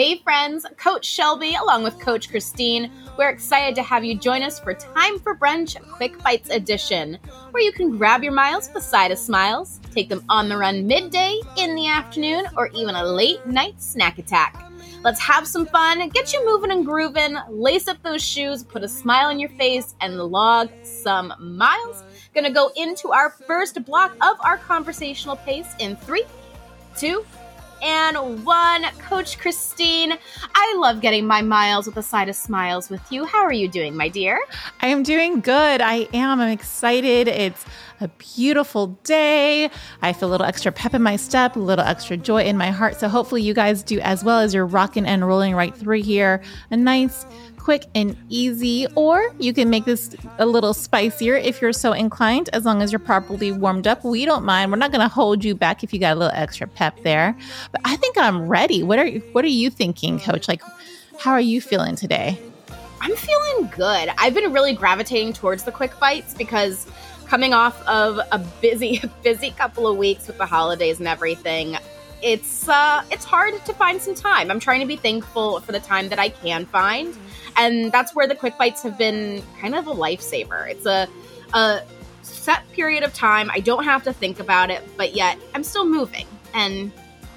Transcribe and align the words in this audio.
Hey, 0.00 0.16
friends, 0.16 0.64
Coach 0.78 1.04
Shelby, 1.04 1.56
along 1.56 1.82
with 1.82 2.00
Coach 2.00 2.30
Christine, 2.30 2.90
we're 3.18 3.28
excited 3.28 3.74
to 3.74 3.82
have 3.82 4.02
you 4.02 4.16
join 4.16 4.42
us 4.42 4.58
for 4.58 4.72
Time 4.72 5.18
for 5.18 5.36
Brunch 5.36 5.78
Quick 5.90 6.16
Bytes 6.20 6.48
Edition, 6.48 7.18
where 7.50 7.62
you 7.62 7.70
can 7.70 7.98
grab 7.98 8.22
your 8.22 8.32
miles 8.32 8.70
with 8.72 8.82
a 8.82 9.14
smiles, 9.14 9.78
take 9.90 10.08
them 10.08 10.24
on 10.30 10.48
the 10.48 10.56
run 10.56 10.86
midday, 10.86 11.38
in 11.58 11.74
the 11.74 11.86
afternoon, 11.86 12.46
or 12.56 12.68
even 12.68 12.94
a 12.94 13.04
late 13.04 13.44
night 13.44 13.74
snack 13.82 14.18
attack. 14.18 14.64
Let's 15.04 15.20
have 15.20 15.46
some 15.46 15.66
fun, 15.66 16.08
get 16.08 16.32
you 16.32 16.46
moving 16.46 16.70
and 16.70 16.86
grooving, 16.86 17.36
lace 17.50 17.86
up 17.86 18.02
those 18.02 18.24
shoes, 18.24 18.64
put 18.64 18.82
a 18.82 18.88
smile 18.88 19.28
on 19.28 19.38
your 19.38 19.50
face, 19.50 19.96
and 20.00 20.16
log 20.16 20.70
some 20.82 21.34
miles. 21.38 22.04
Gonna 22.34 22.50
go 22.50 22.70
into 22.74 23.12
our 23.12 23.28
first 23.28 23.84
block 23.84 24.14
of 24.22 24.38
our 24.40 24.56
conversational 24.56 25.36
pace 25.36 25.74
in 25.78 25.94
three, 25.94 26.24
two, 26.96 27.22
and 27.82 28.44
one. 28.44 28.84
Coach 29.00 29.38
Christine, 29.38 30.12
I 30.54 30.76
love 30.78 31.00
getting 31.00 31.26
my 31.26 31.42
miles 31.42 31.86
with 31.86 31.96
a 31.96 32.02
side 32.02 32.28
of 32.28 32.36
smiles 32.36 32.90
with 32.90 33.00
you. 33.10 33.24
How 33.24 33.42
are 33.42 33.52
you 33.52 33.68
doing, 33.68 33.96
my 33.96 34.08
dear? 34.08 34.40
I 34.80 34.88
am 34.88 35.02
doing 35.02 35.40
good. 35.40 35.80
I 35.80 36.08
am. 36.12 36.40
I'm 36.40 36.50
excited. 36.50 37.28
It's 37.28 37.64
a 38.00 38.08
beautiful 38.08 38.88
day. 39.04 39.70
I 40.02 40.12
feel 40.12 40.28
a 40.28 40.30
little 40.30 40.46
extra 40.46 40.72
pep 40.72 40.94
in 40.94 41.02
my 41.02 41.16
step, 41.16 41.56
a 41.56 41.58
little 41.58 41.84
extra 41.84 42.16
joy 42.16 42.44
in 42.44 42.56
my 42.56 42.70
heart. 42.70 42.98
So 42.98 43.08
hopefully 43.08 43.42
you 43.42 43.54
guys 43.54 43.82
do 43.82 44.00
as 44.00 44.24
well 44.24 44.40
as 44.40 44.54
you're 44.54 44.66
rocking 44.66 45.06
and 45.06 45.26
rolling 45.26 45.54
right 45.54 45.74
through 45.74 46.02
here. 46.02 46.42
A 46.70 46.76
nice 46.76 47.26
quick 47.60 47.84
and 47.94 48.16
easy, 48.28 48.86
or 48.94 49.32
you 49.38 49.52
can 49.52 49.70
make 49.70 49.84
this 49.84 50.16
a 50.38 50.46
little 50.46 50.72
spicier 50.72 51.36
if 51.36 51.60
you're 51.60 51.72
so 51.72 51.92
inclined, 51.92 52.48
as 52.52 52.64
long 52.64 52.82
as 52.82 52.90
you're 52.90 52.98
properly 52.98 53.52
warmed 53.52 53.86
up. 53.86 54.02
We 54.04 54.24
don't 54.24 54.44
mind. 54.44 54.70
We're 54.70 54.78
not 54.78 54.92
going 54.92 55.06
to 55.06 55.12
hold 55.12 55.44
you 55.44 55.54
back 55.54 55.84
if 55.84 55.92
you 55.92 56.00
got 56.00 56.16
a 56.16 56.18
little 56.18 56.34
extra 56.34 56.66
pep 56.66 57.02
there. 57.02 57.36
But 57.70 57.82
I 57.84 57.96
think 57.96 58.16
I'm 58.18 58.48
ready. 58.48 58.82
What 58.82 58.98
are 58.98 59.08
what 59.32 59.44
are 59.44 59.48
you 59.48 59.70
thinking, 59.70 60.18
coach? 60.18 60.48
Like 60.48 60.62
how 61.20 61.32
are 61.32 61.40
you 61.40 61.60
feeling 61.60 61.96
today? 61.96 62.38
I'm 63.02 63.14
feeling 63.14 63.70
good. 63.76 64.10
I've 64.16 64.32
been 64.32 64.52
really 64.52 64.72
gravitating 64.72 65.34
towards 65.34 65.64
the 65.64 65.72
quick 65.72 65.92
bytes 65.92 66.36
because 66.36 66.86
coming 67.26 67.52
off 67.52 67.80
of 67.86 68.18
a 68.32 68.38
busy 68.60 69.02
busy 69.22 69.50
couple 69.50 69.86
of 69.86 69.98
weeks 69.98 70.26
with 70.26 70.38
the 70.38 70.46
holidays 70.46 70.98
and 70.98 71.06
everything, 71.06 71.76
it's 72.22 72.68
uh 72.68 73.02
it's 73.10 73.24
hard 73.24 73.62
to 73.66 73.74
find 73.74 74.00
some 74.00 74.14
time. 74.14 74.50
I'm 74.50 74.60
trying 74.60 74.80
to 74.80 74.86
be 74.86 74.96
thankful 74.96 75.60
for 75.60 75.72
the 75.72 75.80
time 75.80 76.08
that 76.08 76.18
I 76.18 76.30
can 76.30 76.64
find 76.64 77.14
and 77.60 77.92
that's 77.92 78.14
where 78.14 78.26
the 78.26 78.34
quick 78.34 78.54
bytes 78.54 78.82
have 78.82 78.96
been 78.96 79.42
kind 79.60 79.74
of 79.74 79.86
a 79.86 79.92
lifesaver. 79.92 80.68
It's 80.70 80.86
a, 80.86 81.06
a 81.52 81.82
set 82.22 82.62
period 82.72 83.02
of 83.04 83.12
time. 83.12 83.50
I 83.52 83.60
don't 83.60 83.84
have 83.84 84.02
to 84.04 84.14
think 84.14 84.40
about 84.40 84.70
it, 84.70 84.82
but 84.96 85.14
yet 85.14 85.38
I'm 85.54 85.62
still 85.62 85.84
moving 85.86 86.26
and 86.54 86.90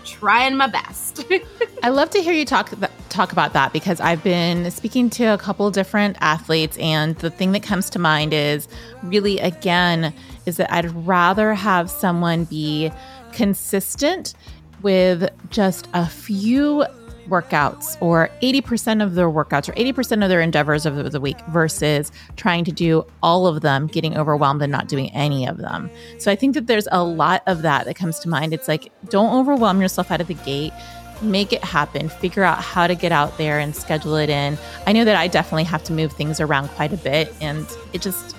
trying 0.06 0.56
my 0.56 0.68
best. 0.68 1.26
I 1.84 1.90
love 1.90 2.10
to 2.12 2.22
hear 2.22 2.34
you 2.34 2.46
talk 2.46 2.74
talk 3.10 3.34
about 3.34 3.54
that 3.54 3.74
because 3.74 4.00
I've 4.00 4.24
been 4.24 4.72
speaking 4.72 5.10
to 5.12 5.26
a 5.26 5.38
couple 5.38 5.70
different 5.72 6.18
athletes 6.22 6.78
and 6.80 7.16
the 7.18 7.30
thing 7.30 7.52
that 7.52 7.62
comes 7.62 7.90
to 7.92 8.00
mind 8.00 8.34
is 8.34 8.68
really 9.04 9.38
again 9.40 10.14
is 10.46 10.58
that 10.58 10.74
I'd 10.74 10.90
rather 11.06 11.54
have 11.54 11.92
someone 11.92 12.46
be 12.46 12.92
consistent 13.34 14.34
with 14.82 15.30
just 15.50 15.88
a 15.94 16.08
few 16.08 16.86
workouts 17.28 17.98
or 18.02 18.30
80% 18.42 19.04
of 19.04 19.16
their 19.16 19.30
workouts 19.30 19.70
or 19.70 19.74
80% 19.74 20.24
of 20.24 20.30
their 20.30 20.42
endeavors 20.42 20.86
of 20.86 21.12
the 21.12 21.22
week 21.22 21.40
versus 21.50 22.12
trying 22.36 22.64
to 22.66 22.72
do 22.72 23.06
all 23.22 23.48
of 23.48 23.62
them, 23.62 23.88
getting 23.88 24.18
overwhelmed 24.18 24.62
and 24.62 24.72
not 24.72 24.88
doing 24.88 25.12
any 25.12 25.48
of 25.48 25.58
them. 25.58 25.90
So 26.20 26.32
I 26.32 26.36
think 26.36 26.54
that 26.54 26.68
there's 26.68 26.88
a 26.92 27.04
lot 27.04 27.44
of 27.48 27.62
that 27.62 27.86
that 27.86 27.96
comes 27.96 28.20
to 28.20 28.30
mind. 28.30 28.54
It's 28.54 28.68
like, 28.68 28.92
don't 29.10 29.36
overwhelm 29.36 29.82
yourself 29.82 30.12
out 30.12 30.22
of 30.22 30.28
the 30.28 30.34
gate. 30.34 30.74
Make 31.22 31.54
it 31.54 31.64
happen. 31.64 32.10
Figure 32.10 32.44
out 32.44 32.60
how 32.60 32.88
to 32.88 32.96
get 32.96 33.12
out 33.12 33.38
there 33.38 33.60
and 33.60 33.76
schedule 33.76 34.16
it 34.16 34.30
in. 34.30 34.58
I 34.86 34.94
know 34.94 35.06
that 35.06 35.16
I 35.16 35.28
definitely 35.28 35.64
have 35.66 35.84
to 35.86 35.94
move 35.94 36.12
things 36.12 36.40
around 36.40 36.70
quite 36.70 36.94
a 36.94 36.98
bit 36.98 37.34
and 37.40 37.66
it 37.94 38.02
just, 38.02 38.36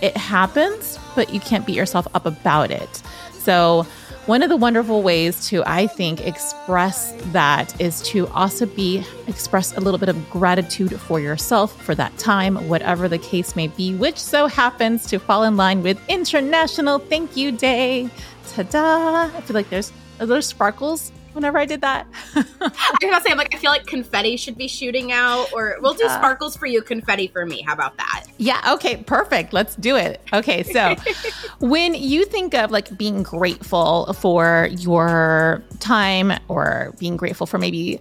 it 0.00 0.16
happens, 0.16 0.98
but 1.14 1.32
you 1.32 1.40
can't 1.40 1.66
beat 1.66 1.76
yourself 1.76 2.06
up 2.14 2.26
about 2.26 2.70
it. 2.70 3.02
So, 3.32 3.86
one 4.26 4.42
of 4.42 4.48
the 4.48 4.56
wonderful 4.56 5.04
ways 5.04 5.48
to, 5.48 5.62
I 5.66 5.86
think, 5.86 6.26
express 6.26 7.12
that 7.32 7.80
is 7.80 8.02
to 8.02 8.26
also 8.28 8.66
be 8.66 9.04
express 9.28 9.76
a 9.76 9.80
little 9.80 9.98
bit 9.98 10.08
of 10.08 10.30
gratitude 10.30 11.00
for 11.00 11.20
yourself 11.20 11.80
for 11.80 11.94
that 11.94 12.16
time, 12.18 12.56
whatever 12.68 13.08
the 13.08 13.18
case 13.18 13.54
may 13.54 13.68
be, 13.68 13.94
which 13.94 14.18
so 14.18 14.48
happens 14.48 15.06
to 15.06 15.20
fall 15.20 15.44
in 15.44 15.56
line 15.56 15.80
with 15.80 16.00
International 16.08 16.98
Thank 16.98 17.36
You 17.36 17.52
Day. 17.52 18.10
Ta 18.48 18.64
da! 18.64 19.30
I 19.36 19.40
feel 19.42 19.54
like 19.54 19.70
there's 19.70 19.92
are 20.18 20.26
there 20.26 20.40
sparkles 20.40 21.12
whenever 21.36 21.58
I 21.58 21.66
did 21.66 21.82
that. 21.82 22.08
I 22.34 22.40
was 22.60 22.98
gonna 23.00 23.20
say, 23.20 23.30
I'm 23.30 23.38
like, 23.38 23.54
I 23.54 23.58
feel 23.58 23.70
like 23.70 23.86
confetti 23.86 24.36
should 24.36 24.58
be 24.58 24.66
shooting 24.66 25.12
out, 25.12 25.52
or 25.52 25.76
we'll 25.80 25.94
do 25.94 26.06
uh, 26.06 26.08
sparkles 26.08 26.56
for 26.56 26.66
you, 26.66 26.82
confetti 26.82 27.28
for 27.28 27.46
me. 27.46 27.62
How 27.62 27.74
about 27.74 27.96
that? 27.98 28.24
Yeah. 28.38 28.72
Okay. 28.74 28.96
Perfect. 28.96 29.52
Let's 29.52 29.76
do 29.76 29.94
it. 29.94 30.20
Okay. 30.32 30.64
So, 30.64 30.96
when 31.60 31.94
you 31.94 32.24
think 32.24 32.54
of 32.54 32.72
like 32.72 32.96
being 32.98 33.22
grateful 33.22 34.12
for 34.14 34.68
your 34.72 35.62
time 35.78 36.32
or 36.48 36.94
being 36.98 37.16
grateful 37.16 37.46
for 37.46 37.58
maybe 37.58 38.00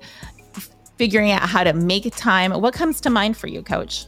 figuring 0.97 1.31
out 1.31 1.41
how 1.41 1.63
to 1.63 1.73
make 1.73 2.09
time, 2.16 2.52
what 2.53 2.73
comes 2.73 3.02
to 3.02 3.09
mind 3.09 3.38
for 3.38 3.47
you, 3.47 3.62
coach? 3.62 4.06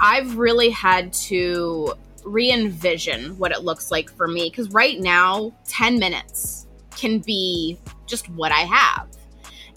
I've 0.00 0.36
really 0.36 0.70
had 0.70 1.12
to 1.14 1.94
re 2.24 2.50
envision 2.50 3.38
what 3.38 3.52
it 3.52 3.62
looks 3.62 3.90
like 3.90 4.10
for 4.10 4.28
me 4.28 4.50
because 4.50 4.68
right 4.70 5.00
now, 5.00 5.52
10 5.68 5.98
minutes 5.98 6.63
can 6.96 7.18
be 7.20 7.78
just 8.06 8.28
what 8.30 8.52
I 8.52 8.60
have. 8.60 9.08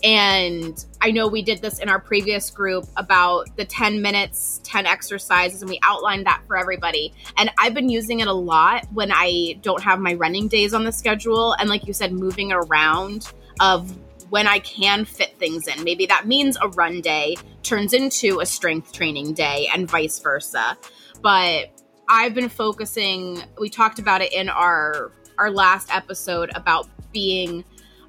And 0.04 0.86
I 1.02 1.12
know 1.12 1.28
we 1.28 1.42
did 1.42 1.62
this 1.62 1.80
in 1.80 1.90
our 1.90 2.00
previous 2.00 2.52
group 2.52 2.86
about 2.98 3.56
the 3.58 3.66
10 3.66 4.02
minutes, 4.02 4.62
10 4.64 4.86
exercises, 4.86 5.62
and 5.62 5.70
we 5.70 5.80
outlined 5.82 6.28
that 6.28 6.44
for 6.46 6.56
everybody. 6.56 7.14
And 7.36 7.50
I've 7.58 7.74
been 7.74 7.90
using 7.90 8.20
it 8.20 8.28
a 8.28 8.34
lot 8.34 8.86
when 8.94 9.12
I 9.12 9.58
don't 9.62 9.82
have 9.82 10.00
my 10.00 10.14
running 10.14 10.48
days 10.48 10.74
on 10.74 10.84
the 10.84 10.92
schedule. 10.92 11.54
And 11.54 11.68
like 11.68 11.88
you 11.88 11.94
said, 11.94 12.14
moving 12.14 12.52
around 12.52 13.32
of 13.60 13.92
when 14.30 14.46
I 14.46 14.60
can 14.60 15.06
fit 15.06 15.38
things 15.40 15.68
in. 15.68 15.84
Maybe 15.84 16.06
that 16.08 16.28
means 16.28 16.58
a 16.62 16.68
run 16.70 17.02
day 17.02 17.38
turns 17.64 17.94
into 17.94 18.40
a 18.40 18.46
strength 18.46 18.94
training 18.94 19.34
day 19.34 19.68
and 19.74 19.90
vice 19.90 20.20
versa. 20.20 20.78
But 21.22 21.72
I've 22.08 22.34
been 22.34 22.50
focusing, 22.50 23.42
we 23.60 23.70
talked 23.70 24.00
about 24.00 24.22
it 24.22 24.32
in 24.32 24.50
our 24.50 25.12
our 25.38 25.52
last 25.52 25.94
episode 25.94 26.52
about 26.56 26.88
being 27.12 27.64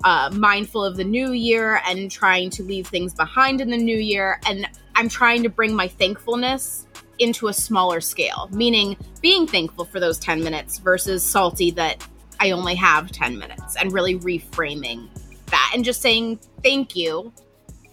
uh, 0.04 0.30
mindful 0.32 0.84
of 0.84 0.96
the 0.96 1.04
new 1.04 1.32
year 1.32 1.80
and 1.86 2.10
trying 2.10 2.50
to 2.50 2.62
leave 2.62 2.86
things 2.86 3.14
behind 3.14 3.60
in 3.60 3.70
the 3.70 3.76
new 3.76 3.96
year. 3.96 4.40
And 4.46 4.66
I'm 4.94 5.08
trying 5.08 5.42
to 5.42 5.48
bring 5.48 5.74
my 5.74 5.88
thankfulness 5.88 6.86
into 7.18 7.48
a 7.48 7.52
smaller 7.52 8.00
scale, 8.00 8.48
meaning 8.52 8.96
being 9.20 9.46
thankful 9.46 9.84
for 9.84 9.98
those 9.98 10.18
10 10.18 10.42
minutes 10.42 10.78
versus 10.78 11.24
salty 11.24 11.70
that 11.72 12.06
I 12.40 12.52
only 12.52 12.76
have 12.76 13.10
10 13.10 13.38
minutes 13.38 13.76
and 13.76 13.92
really 13.92 14.16
reframing 14.18 15.08
that 15.46 15.72
and 15.74 15.84
just 15.84 16.00
saying 16.00 16.38
thank 16.62 16.94
you 16.94 17.32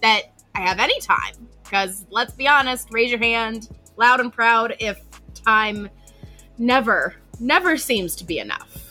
that 0.01 0.23
I 0.53 0.61
have 0.61 0.79
any 0.79 0.99
time. 0.99 1.33
Because 1.63 2.05
let's 2.11 2.33
be 2.33 2.47
honest, 2.47 2.89
raise 2.91 3.09
your 3.09 3.19
hand 3.19 3.69
loud 3.97 4.19
and 4.19 4.31
proud 4.31 4.75
if 4.79 4.99
time 5.33 5.89
never, 6.57 7.15
never 7.39 7.77
seems 7.77 8.15
to 8.17 8.23
be 8.23 8.39
enough. 8.39 8.84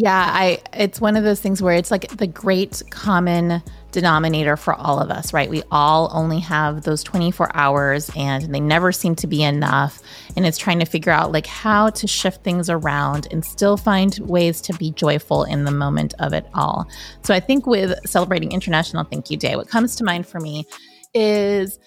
Yeah, 0.00 0.30
I 0.32 0.60
it's 0.74 1.00
one 1.00 1.16
of 1.16 1.24
those 1.24 1.40
things 1.40 1.60
where 1.60 1.74
it's 1.74 1.90
like 1.90 2.06
the 2.18 2.28
great 2.28 2.84
common 2.90 3.60
denominator 3.90 4.56
for 4.56 4.72
all 4.74 5.00
of 5.00 5.10
us, 5.10 5.32
right? 5.32 5.50
We 5.50 5.64
all 5.72 6.08
only 6.14 6.38
have 6.38 6.82
those 6.82 7.02
24 7.02 7.50
hours 7.56 8.08
and 8.14 8.54
they 8.54 8.60
never 8.60 8.92
seem 8.92 9.16
to 9.16 9.26
be 9.26 9.42
enough. 9.42 10.00
And 10.36 10.46
it's 10.46 10.56
trying 10.56 10.78
to 10.78 10.84
figure 10.84 11.10
out 11.10 11.32
like 11.32 11.48
how 11.48 11.90
to 11.90 12.06
shift 12.06 12.44
things 12.44 12.70
around 12.70 13.26
and 13.32 13.44
still 13.44 13.76
find 13.76 14.16
ways 14.20 14.60
to 14.62 14.72
be 14.74 14.92
joyful 14.92 15.42
in 15.42 15.64
the 15.64 15.72
moment 15.72 16.14
of 16.20 16.32
it 16.32 16.46
all. 16.54 16.86
So 17.24 17.34
I 17.34 17.40
think 17.40 17.66
with 17.66 17.98
celebrating 18.06 18.52
International 18.52 19.02
Thank 19.02 19.32
You 19.32 19.36
Day, 19.36 19.56
what 19.56 19.66
comes 19.66 19.96
to 19.96 20.04
mind 20.04 20.28
for 20.28 20.38
me 20.38 20.64
is 21.12 21.80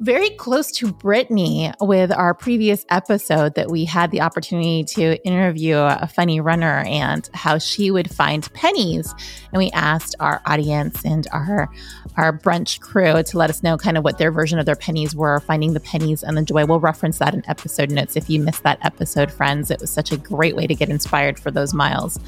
very 0.00 0.30
close 0.30 0.70
to 0.72 0.92
Brittany 0.92 1.72
with 1.80 2.12
our 2.12 2.34
previous 2.34 2.84
episode 2.90 3.54
that 3.54 3.70
we 3.70 3.84
had 3.84 4.10
the 4.10 4.20
opportunity 4.20 4.84
to 4.84 5.24
interview 5.26 5.76
a 5.76 6.06
funny 6.06 6.40
runner 6.40 6.84
and 6.86 7.28
how 7.34 7.58
she 7.58 7.90
would 7.90 8.10
find 8.10 8.52
pennies. 8.54 9.12
And 9.52 9.58
we 9.58 9.70
asked 9.70 10.14
our 10.20 10.40
audience 10.46 11.04
and 11.04 11.26
our 11.32 11.70
our 12.16 12.36
brunch 12.36 12.80
crew 12.80 13.22
to 13.22 13.38
let 13.38 13.48
us 13.48 13.62
know 13.62 13.76
kind 13.76 13.96
of 13.96 14.02
what 14.02 14.18
their 14.18 14.32
version 14.32 14.58
of 14.58 14.66
their 14.66 14.74
pennies 14.74 15.14
were, 15.14 15.38
finding 15.40 15.72
the 15.72 15.80
pennies 15.80 16.24
and 16.24 16.36
the 16.36 16.42
joy. 16.42 16.64
We'll 16.64 16.80
reference 16.80 17.18
that 17.18 17.32
in 17.32 17.48
episode 17.48 17.90
notes 17.90 18.16
if 18.16 18.28
you 18.28 18.40
missed 18.40 18.64
that 18.64 18.78
episode, 18.82 19.30
friends. 19.30 19.70
It 19.70 19.80
was 19.80 19.90
such 19.90 20.10
a 20.10 20.16
great 20.16 20.56
way 20.56 20.66
to 20.66 20.74
get 20.74 20.88
inspired 20.88 21.38
for 21.38 21.52
those 21.52 21.72
miles. 21.72 22.18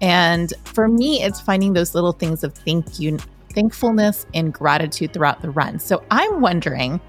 And 0.00 0.52
for 0.64 0.88
me, 0.88 1.22
it's 1.22 1.40
finding 1.40 1.72
those 1.72 1.94
little 1.94 2.12
things 2.12 2.44
of 2.44 2.54
thank 2.54 3.00
you 3.00 3.18
thankfulness 3.56 4.26
and 4.34 4.54
gratitude 4.54 5.12
throughout 5.12 5.42
the 5.42 5.50
run. 5.50 5.80
So 5.80 6.04
I'm 6.12 6.40
wondering 6.40 7.00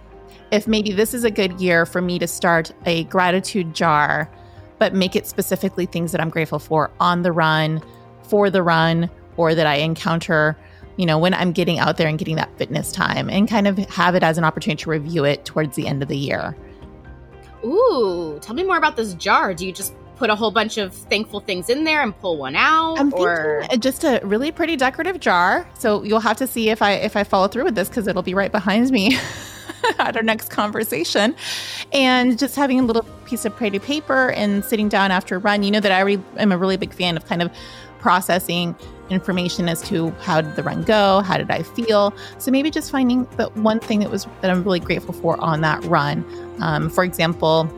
if 0.51 0.67
maybe 0.67 0.91
this 0.93 1.13
is 1.13 1.23
a 1.23 1.29
good 1.29 1.61
year 1.61 1.85
for 1.85 2.01
me 2.01 2.17
to 2.17 2.27
start 2.27 2.71
a 2.85 3.03
gratitude 3.03 3.75
jar, 3.75 4.31
but 4.79 4.95
make 4.95 5.15
it 5.15 5.27
specifically 5.27 5.85
things 5.85 6.11
that 6.13 6.21
I'm 6.21 6.29
grateful 6.29 6.57
for 6.57 6.89
on 6.99 7.21
the 7.21 7.31
run, 7.31 7.83
for 8.23 8.49
the 8.49 8.63
run, 8.63 9.11
or 9.35 9.53
that 9.53 9.67
I 9.67 9.75
encounter 9.75 10.57
you 10.97 11.05
know, 11.05 11.19
when 11.19 11.33
I'm 11.33 11.51
getting 11.51 11.79
out 11.79 11.97
there 11.97 12.07
and 12.07 12.17
getting 12.17 12.35
that 12.35 12.49
fitness 12.57 12.91
time 12.91 13.29
and 13.29 13.47
kind 13.47 13.67
of 13.67 13.77
have 13.77 14.15
it 14.15 14.23
as 14.23 14.37
an 14.37 14.43
opportunity 14.43 14.83
to 14.83 14.89
review 14.89 15.23
it 15.25 15.45
towards 15.45 15.75
the 15.75 15.87
end 15.87 16.01
of 16.01 16.09
the 16.09 16.17
year. 16.17 16.55
Ooh, 17.63 18.39
tell 18.41 18.55
me 18.55 18.63
more 18.63 18.77
about 18.77 18.95
this 18.95 19.13
jar. 19.13 19.53
Do 19.53 19.65
you 19.65 19.71
just 19.71 19.93
put 20.17 20.29
a 20.29 20.35
whole 20.35 20.51
bunch 20.51 20.77
of 20.77 20.93
thankful 20.93 21.39
things 21.39 21.69
in 21.69 21.83
there 21.83 22.01
and 22.01 22.17
pull 22.19 22.37
one 22.37 22.55
out 22.55 22.99
I'm 22.99 23.13
or 23.13 23.65
just 23.79 24.03
a 24.03 24.19
really 24.23 24.51
pretty 24.51 24.75
decorative 24.75 25.19
jar. 25.19 25.67
So 25.77 26.03
you'll 26.03 26.19
have 26.19 26.37
to 26.37 26.47
see 26.47 26.69
if 26.69 26.81
I 26.81 26.93
if 26.93 27.15
I 27.15 27.23
follow 27.23 27.47
through 27.47 27.65
with 27.65 27.75
this 27.75 27.89
cuz 27.89 28.07
it'll 28.07 28.23
be 28.23 28.33
right 28.33 28.51
behind 28.51 28.89
me. 28.91 29.17
at 29.99 30.15
our 30.17 30.23
next 30.23 30.49
conversation 30.49 31.35
and 31.93 32.37
just 32.37 32.55
having 32.55 32.79
a 32.79 32.83
little 32.83 33.03
piece 33.25 33.45
of 33.45 33.55
pretty 33.55 33.79
paper 33.79 34.31
and 34.31 34.65
sitting 34.65 34.89
down 34.89 35.11
after 35.11 35.35
a 35.35 35.39
run 35.39 35.61
you 35.63 35.71
know 35.71 35.79
that 35.79 35.91
i 35.91 35.99
already 36.01 36.21
am 36.37 36.51
a 36.51 36.57
really 36.57 36.77
big 36.77 36.93
fan 36.93 37.15
of 37.15 37.25
kind 37.25 37.41
of 37.41 37.51
processing 37.99 38.75
information 39.09 39.69
as 39.69 39.81
to 39.81 40.09
how 40.21 40.41
did 40.41 40.55
the 40.55 40.63
run 40.63 40.83
go 40.83 41.21
how 41.21 41.37
did 41.37 41.49
i 41.51 41.61
feel 41.61 42.13
so 42.37 42.51
maybe 42.51 42.69
just 42.69 42.91
finding 42.91 43.25
the 43.37 43.47
one 43.49 43.79
thing 43.79 43.99
that 43.99 44.09
was 44.09 44.27
that 44.41 44.51
i'm 44.51 44.63
really 44.63 44.79
grateful 44.79 45.13
for 45.13 45.39
on 45.41 45.61
that 45.61 45.83
run 45.85 46.25
um, 46.59 46.89
for 46.89 47.03
example 47.03 47.69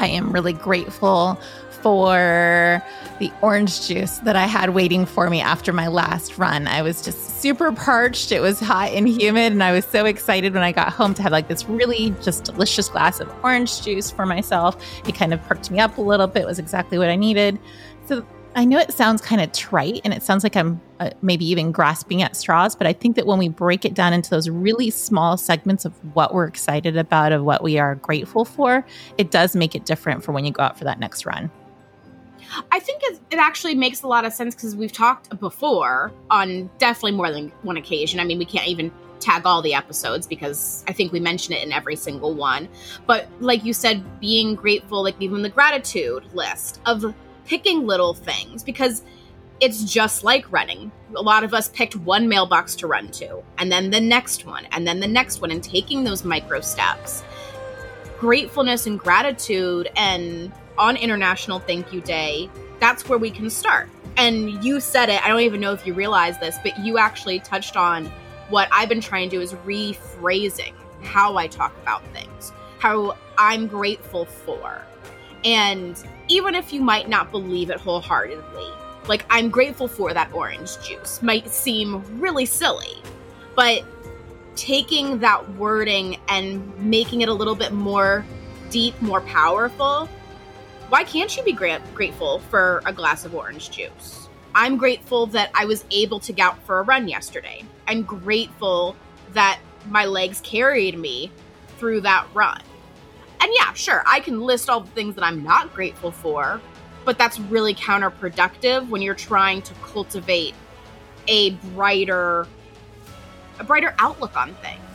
i 0.00 0.06
am 0.06 0.32
really 0.32 0.52
grateful 0.52 1.38
for 1.82 2.82
the 3.18 3.32
orange 3.42 3.86
juice 3.86 4.18
that 4.18 4.36
I 4.36 4.46
had 4.46 4.70
waiting 4.70 5.06
for 5.06 5.28
me 5.28 5.40
after 5.40 5.72
my 5.72 5.88
last 5.88 6.38
run. 6.38 6.66
I 6.66 6.82
was 6.82 7.02
just 7.02 7.40
super 7.40 7.72
parched. 7.72 8.32
It 8.32 8.40
was 8.40 8.60
hot 8.60 8.90
and 8.90 9.08
humid, 9.08 9.52
and 9.52 9.62
I 9.62 9.72
was 9.72 9.84
so 9.84 10.06
excited 10.06 10.54
when 10.54 10.62
I 10.62 10.72
got 10.72 10.92
home 10.92 11.14
to 11.14 11.22
have 11.22 11.32
like 11.32 11.48
this 11.48 11.68
really 11.68 12.14
just 12.22 12.44
delicious 12.44 12.88
glass 12.88 13.20
of 13.20 13.32
orange 13.42 13.82
juice 13.82 14.10
for 14.10 14.26
myself. 14.26 14.76
It 15.06 15.14
kind 15.14 15.34
of 15.34 15.42
perked 15.44 15.70
me 15.70 15.78
up 15.80 15.98
a 15.98 16.02
little 16.02 16.26
bit, 16.26 16.42
it 16.42 16.46
was 16.46 16.58
exactly 16.58 16.98
what 16.98 17.08
I 17.08 17.16
needed. 17.16 17.58
So 18.06 18.24
I 18.56 18.64
know 18.64 18.78
it 18.78 18.92
sounds 18.92 19.22
kind 19.22 19.40
of 19.40 19.52
trite 19.52 20.00
and 20.04 20.12
it 20.12 20.24
sounds 20.24 20.42
like 20.42 20.56
I'm 20.56 20.80
uh, 20.98 21.10
maybe 21.22 21.44
even 21.46 21.70
grasping 21.70 22.20
at 22.22 22.34
straws, 22.34 22.74
but 22.74 22.86
I 22.86 22.92
think 22.92 23.14
that 23.14 23.26
when 23.26 23.38
we 23.38 23.48
break 23.48 23.84
it 23.84 23.94
down 23.94 24.12
into 24.12 24.28
those 24.28 24.50
really 24.50 24.90
small 24.90 25.36
segments 25.36 25.84
of 25.84 25.92
what 26.14 26.34
we're 26.34 26.46
excited 26.46 26.96
about, 26.96 27.30
of 27.30 27.44
what 27.44 27.62
we 27.62 27.78
are 27.78 27.94
grateful 27.94 28.44
for, 28.44 28.84
it 29.18 29.30
does 29.30 29.54
make 29.54 29.76
it 29.76 29.84
different 29.84 30.24
for 30.24 30.32
when 30.32 30.44
you 30.44 30.50
go 30.50 30.64
out 30.64 30.76
for 30.76 30.84
that 30.84 30.98
next 30.98 31.24
run. 31.24 31.48
I 32.72 32.80
think 32.80 33.02
it, 33.04 33.20
it 33.30 33.38
actually 33.38 33.76
makes 33.76 34.02
a 34.02 34.08
lot 34.08 34.24
of 34.24 34.32
sense 34.32 34.56
because 34.56 34.74
we've 34.74 34.92
talked 34.92 35.38
before 35.38 36.12
on 36.28 36.68
definitely 36.78 37.12
more 37.12 37.30
than 37.30 37.50
one 37.62 37.76
occasion. 37.76 38.18
I 38.18 38.24
mean, 38.24 38.38
we 38.38 38.44
can't 38.44 38.66
even 38.66 38.90
tag 39.20 39.46
all 39.46 39.62
the 39.62 39.74
episodes 39.74 40.26
because 40.26 40.82
I 40.88 40.92
think 40.92 41.12
we 41.12 41.20
mention 41.20 41.54
it 41.54 41.62
in 41.62 41.70
every 41.70 41.94
single 41.94 42.34
one. 42.34 42.68
But 43.06 43.28
like 43.38 43.64
you 43.64 43.72
said, 43.72 44.02
being 44.18 44.56
grateful, 44.56 45.04
like 45.04 45.14
even 45.20 45.42
the 45.42 45.50
gratitude 45.50 46.24
list 46.34 46.80
of 46.86 47.14
picking 47.50 47.84
little 47.84 48.14
things 48.14 48.62
because 48.62 49.02
it's 49.58 49.82
just 49.82 50.22
like 50.22 50.50
running. 50.52 50.92
A 51.16 51.20
lot 51.20 51.42
of 51.42 51.52
us 51.52 51.68
picked 51.68 51.96
one 51.96 52.28
mailbox 52.28 52.76
to 52.76 52.86
run 52.86 53.10
to, 53.10 53.42
and 53.58 53.72
then 53.72 53.90
the 53.90 54.00
next 54.00 54.46
one, 54.46 54.66
and 54.70 54.86
then 54.86 55.00
the 55.00 55.08
next 55.08 55.40
one, 55.40 55.50
and 55.50 55.62
taking 55.62 56.04
those 56.04 56.24
micro 56.24 56.60
steps. 56.60 57.24
Gratefulness 58.20 58.86
and 58.86 59.00
gratitude, 59.00 59.90
and 59.96 60.52
on 60.78 60.96
International 60.96 61.58
Thank 61.58 61.92
You 61.92 62.00
Day, 62.00 62.48
that's 62.78 63.08
where 63.08 63.18
we 63.18 63.32
can 63.32 63.50
start. 63.50 63.88
And 64.16 64.62
you 64.64 64.78
said 64.78 65.08
it, 65.08 65.20
I 65.24 65.28
don't 65.28 65.40
even 65.40 65.60
know 65.60 65.72
if 65.72 65.84
you 65.84 65.92
realize 65.92 66.38
this, 66.38 66.56
but 66.62 66.78
you 66.78 66.98
actually 66.98 67.40
touched 67.40 67.76
on 67.76 68.06
what 68.48 68.68
I've 68.70 68.88
been 68.88 69.00
trying 69.00 69.28
to 69.28 69.36
do 69.36 69.42
is 69.42 69.54
rephrasing 69.66 70.72
how 71.02 71.36
I 71.36 71.48
talk 71.48 71.76
about 71.82 72.06
things, 72.12 72.52
how 72.78 73.16
I'm 73.36 73.66
grateful 73.66 74.24
for. 74.24 74.86
And 75.44 76.02
even 76.28 76.54
if 76.54 76.72
you 76.72 76.80
might 76.80 77.08
not 77.08 77.30
believe 77.30 77.70
it 77.70 77.80
wholeheartedly, 77.80 78.68
like 79.08 79.24
I'm 79.30 79.48
grateful 79.48 79.88
for 79.88 80.12
that 80.12 80.32
orange 80.32 80.80
juice 80.86 81.22
might 81.22 81.48
seem 81.48 82.20
really 82.20 82.46
silly, 82.46 83.02
but 83.56 83.84
taking 84.56 85.18
that 85.20 85.48
wording 85.56 86.18
and 86.28 86.76
making 86.78 87.22
it 87.22 87.28
a 87.28 87.32
little 87.32 87.54
bit 87.54 87.72
more 87.72 88.24
deep, 88.70 89.00
more 89.00 89.20
powerful, 89.22 90.06
why 90.90 91.04
can't 91.04 91.34
you 91.36 91.42
be 91.42 91.52
gra- 91.52 91.82
grateful 91.94 92.40
for 92.40 92.82
a 92.84 92.92
glass 92.92 93.24
of 93.24 93.34
orange 93.34 93.70
juice? 93.70 94.28
I'm 94.54 94.76
grateful 94.76 95.26
that 95.26 95.50
I 95.54 95.64
was 95.64 95.84
able 95.90 96.20
to 96.20 96.32
go 96.32 96.42
out 96.42 96.62
for 96.64 96.80
a 96.80 96.82
run 96.82 97.08
yesterday. 97.08 97.64
I'm 97.86 98.02
grateful 98.02 98.96
that 99.32 99.60
my 99.88 100.04
legs 100.04 100.40
carried 100.40 100.98
me 100.98 101.30
through 101.78 102.02
that 102.02 102.26
run. 102.34 102.60
And 103.40 103.50
yeah, 103.58 103.72
sure, 103.72 104.02
I 104.06 104.20
can 104.20 104.40
list 104.40 104.68
all 104.68 104.80
the 104.80 104.90
things 104.90 105.14
that 105.14 105.24
I'm 105.24 105.42
not 105.42 105.74
grateful 105.74 106.10
for, 106.10 106.60
but 107.04 107.18
that's 107.18 107.40
really 107.40 107.74
counterproductive 107.74 108.88
when 108.88 109.00
you're 109.00 109.14
trying 109.14 109.62
to 109.62 109.74
cultivate 109.74 110.54
a 111.28 111.50
brighter 111.74 112.46
a 113.58 113.64
brighter 113.64 113.94
outlook 113.98 114.36
on 114.36 114.54
things. 114.56 114.89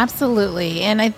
Absolutely. 0.00 0.80
And 0.80 1.02
I 1.02 1.12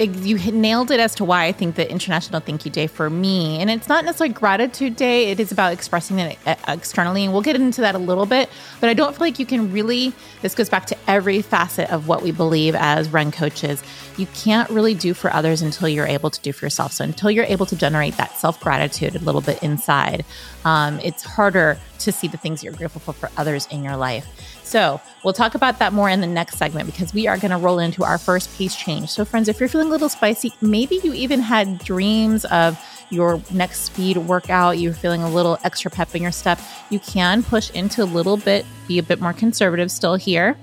you 0.00 0.38
nailed 0.50 0.90
it 0.90 0.98
as 0.98 1.14
to 1.14 1.24
why 1.24 1.44
I 1.44 1.52
think 1.52 1.76
the 1.76 1.88
International 1.88 2.40
Thank 2.40 2.64
You 2.64 2.70
Day 2.72 2.88
for 2.88 3.08
me, 3.08 3.60
and 3.60 3.70
it's 3.70 3.88
not 3.88 4.04
necessarily 4.04 4.34
gratitude 4.34 4.96
day, 4.96 5.30
it 5.30 5.38
is 5.38 5.52
about 5.52 5.72
expressing 5.72 6.18
it 6.18 6.36
uh, 6.44 6.56
externally. 6.66 7.22
And 7.22 7.32
we'll 7.32 7.42
get 7.42 7.54
into 7.54 7.80
that 7.82 7.94
a 7.94 7.98
little 7.98 8.26
bit, 8.26 8.50
but 8.80 8.90
I 8.90 8.94
don't 8.94 9.12
feel 9.14 9.24
like 9.24 9.38
you 9.38 9.46
can 9.46 9.70
really, 9.70 10.12
this 10.42 10.52
goes 10.52 10.68
back 10.68 10.86
to 10.86 10.96
every 11.06 11.42
facet 11.42 11.88
of 11.92 12.08
what 12.08 12.22
we 12.22 12.32
believe 12.32 12.74
as 12.74 13.08
run 13.10 13.30
coaches. 13.30 13.84
You 14.16 14.26
can't 14.34 14.68
really 14.68 14.94
do 14.94 15.14
for 15.14 15.32
others 15.32 15.62
until 15.62 15.88
you're 15.88 16.08
able 16.08 16.30
to 16.30 16.40
do 16.40 16.52
for 16.52 16.66
yourself. 16.66 16.90
So 16.90 17.04
until 17.04 17.30
you're 17.30 17.44
able 17.44 17.66
to 17.66 17.76
generate 17.76 18.16
that 18.16 18.36
self 18.36 18.58
gratitude 18.58 19.14
a 19.14 19.20
little 19.20 19.42
bit 19.42 19.62
inside, 19.62 20.24
um, 20.64 20.98
it's 21.04 21.22
harder 21.22 21.78
to 22.00 22.10
see 22.10 22.26
the 22.26 22.36
things 22.36 22.64
you're 22.64 22.72
grateful 22.72 23.00
for 23.00 23.12
for 23.12 23.30
others 23.36 23.68
in 23.70 23.84
your 23.84 23.96
life. 23.96 24.26
So 24.64 25.00
we'll 25.22 25.34
talk 25.34 25.54
about 25.54 25.78
that 25.78 25.92
more 25.92 26.08
in 26.08 26.20
the 26.20 26.26
next 26.26 26.56
segment 26.56 26.86
because 26.86 27.12
we 27.12 27.28
are 27.28 27.36
going 27.36 27.50
to 27.50 27.58
roll 27.58 27.78
into 27.78 28.02
our 28.02 28.18
first 28.18 28.52
pace 28.56 28.74
change. 28.74 29.10
So, 29.10 29.24
friends, 29.24 29.48
if 29.48 29.60
you're 29.60 29.68
feeling 29.68 29.88
a 29.88 29.90
little 29.90 30.08
spicy, 30.08 30.52
maybe 30.60 31.00
you 31.04 31.12
even 31.12 31.40
had 31.40 31.78
dreams 31.78 32.44
of 32.46 32.82
your 33.10 33.40
next 33.50 33.82
speed 33.82 34.16
workout, 34.16 34.78
you're 34.78 34.94
feeling 34.94 35.22
a 35.22 35.28
little 35.28 35.58
extra 35.64 35.90
pep 35.90 36.14
in 36.14 36.22
your 36.22 36.32
step, 36.32 36.58
you 36.90 36.98
can 36.98 37.42
push 37.42 37.70
into 37.70 38.02
a 38.02 38.06
little 38.06 38.38
bit, 38.38 38.64
be 38.88 38.98
a 38.98 39.02
bit 39.02 39.20
more 39.20 39.32
conservative 39.32 39.90
still 39.90 40.14
here. 40.14 40.56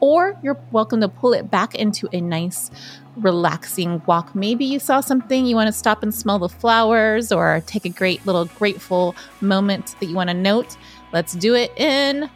Or 0.00 0.36
you're 0.42 0.58
welcome 0.72 1.00
to 1.02 1.08
pull 1.08 1.32
it 1.32 1.48
back 1.48 1.76
into 1.76 2.08
a 2.12 2.20
nice, 2.20 2.72
relaxing 3.16 4.02
walk. 4.06 4.34
Maybe 4.34 4.64
you 4.64 4.80
saw 4.80 5.00
something, 5.00 5.46
you 5.46 5.54
want 5.54 5.68
to 5.68 5.72
stop 5.72 6.02
and 6.02 6.12
smell 6.12 6.40
the 6.40 6.48
flowers 6.48 7.30
or 7.30 7.62
take 7.66 7.84
a 7.84 7.90
great 7.90 8.24
little 8.26 8.46
grateful 8.46 9.14
moment 9.40 9.94
that 10.00 10.06
you 10.06 10.16
want 10.16 10.30
to 10.30 10.34
note. 10.34 10.76
Let's 11.12 11.34
do 11.34 11.54
it 11.54 11.70
in 11.76 12.28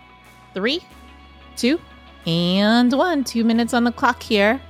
three, 0.55 0.81
two, 1.56 1.81
and 2.27 2.93
one. 2.93 3.25
Two 3.25 3.44
minutes 3.44 3.75
on 3.75 3.84
the 3.84 3.93
clock 3.93 4.22
here. 4.22 4.60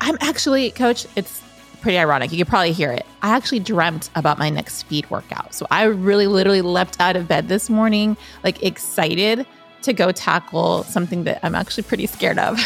I'm 0.00 0.16
actually, 0.20 0.70
coach, 0.70 1.06
it's 1.16 1.42
pretty 1.80 1.98
ironic. 1.98 2.32
You 2.32 2.38
could 2.38 2.48
probably 2.48 2.72
hear 2.72 2.92
it. 2.92 3.06
I 3.22 3.34
actually 3.34 3.60
dreamt 3.60 4.10
about 4.14 4.38
my 4.38 4.50
next 4.50 4.76
speed 4.76 5.08
workout. 5.10 5.54
So 5.54 5.66
I 5.70 5.84
really 5.84 6.26
literally 6.26 6.62
leapt 6.62 7.00
out 7.00 7.16
of 7.16 7.28
bed 7.28 7.48
this 7.48 7.68
morning, 7.70 8.16
like 8.44 8.62
excited 8.62 9.46
to 9.82 9.92
go 9.92 10.12
tackle 10.12 10.84
something 10.84 11.24
that 11.24 11.40
I'm 11.42 11.54
actually 11.54 11.84
pretty 11.84 12.06
scared 12.06 12.38
of. 12.38 12.56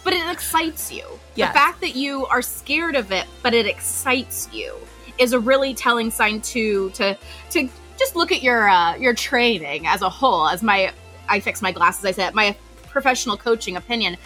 but 0.05 0.13
it 0.13 0.31
excites 0.31 0.93
you. 0.93 1.05
Yes. 1.35 1.53
The 1.53 1.59
fact 1.59 1.81
that 1.81 1.97
you 1.97 2.27
are 2.27 2.43
scared 2.43 2.97
of 2.97 3.13
it, 3.13 3.27
but 3.43 3.55
it 3.55 3.67
excites 3.67 4.49
you 4.53 4.75
is 5.19 5.33
a 5.33 5.41
really 5.41 5.75
telling 5.75 6.11
sign 6.11 6.41
too 6.41 6.91
to 6.91 7.17
to 7.51 7.69
just 7.99 8.15
look 8.15 8.31
at 8.31 8.43
your 8.43 8.69
uh, 8.69 8.97
your 8.97 9.15
training 9.15 9.87
as 9.87 10.03
a 10.03 10.09
whole 10.09 10.49
as 10.49 10.63
my 10.63 10.93
I 11.29 11.41
fix 11.41 11.63
my 11.63 11.73
glasses. 11.73 12.05
I 12.05 12.13
said 12.13 12.35
my 12.35 12.57
professional 12.89 13.37
coaching 13.37 13.77
opinion. 13.77 14.17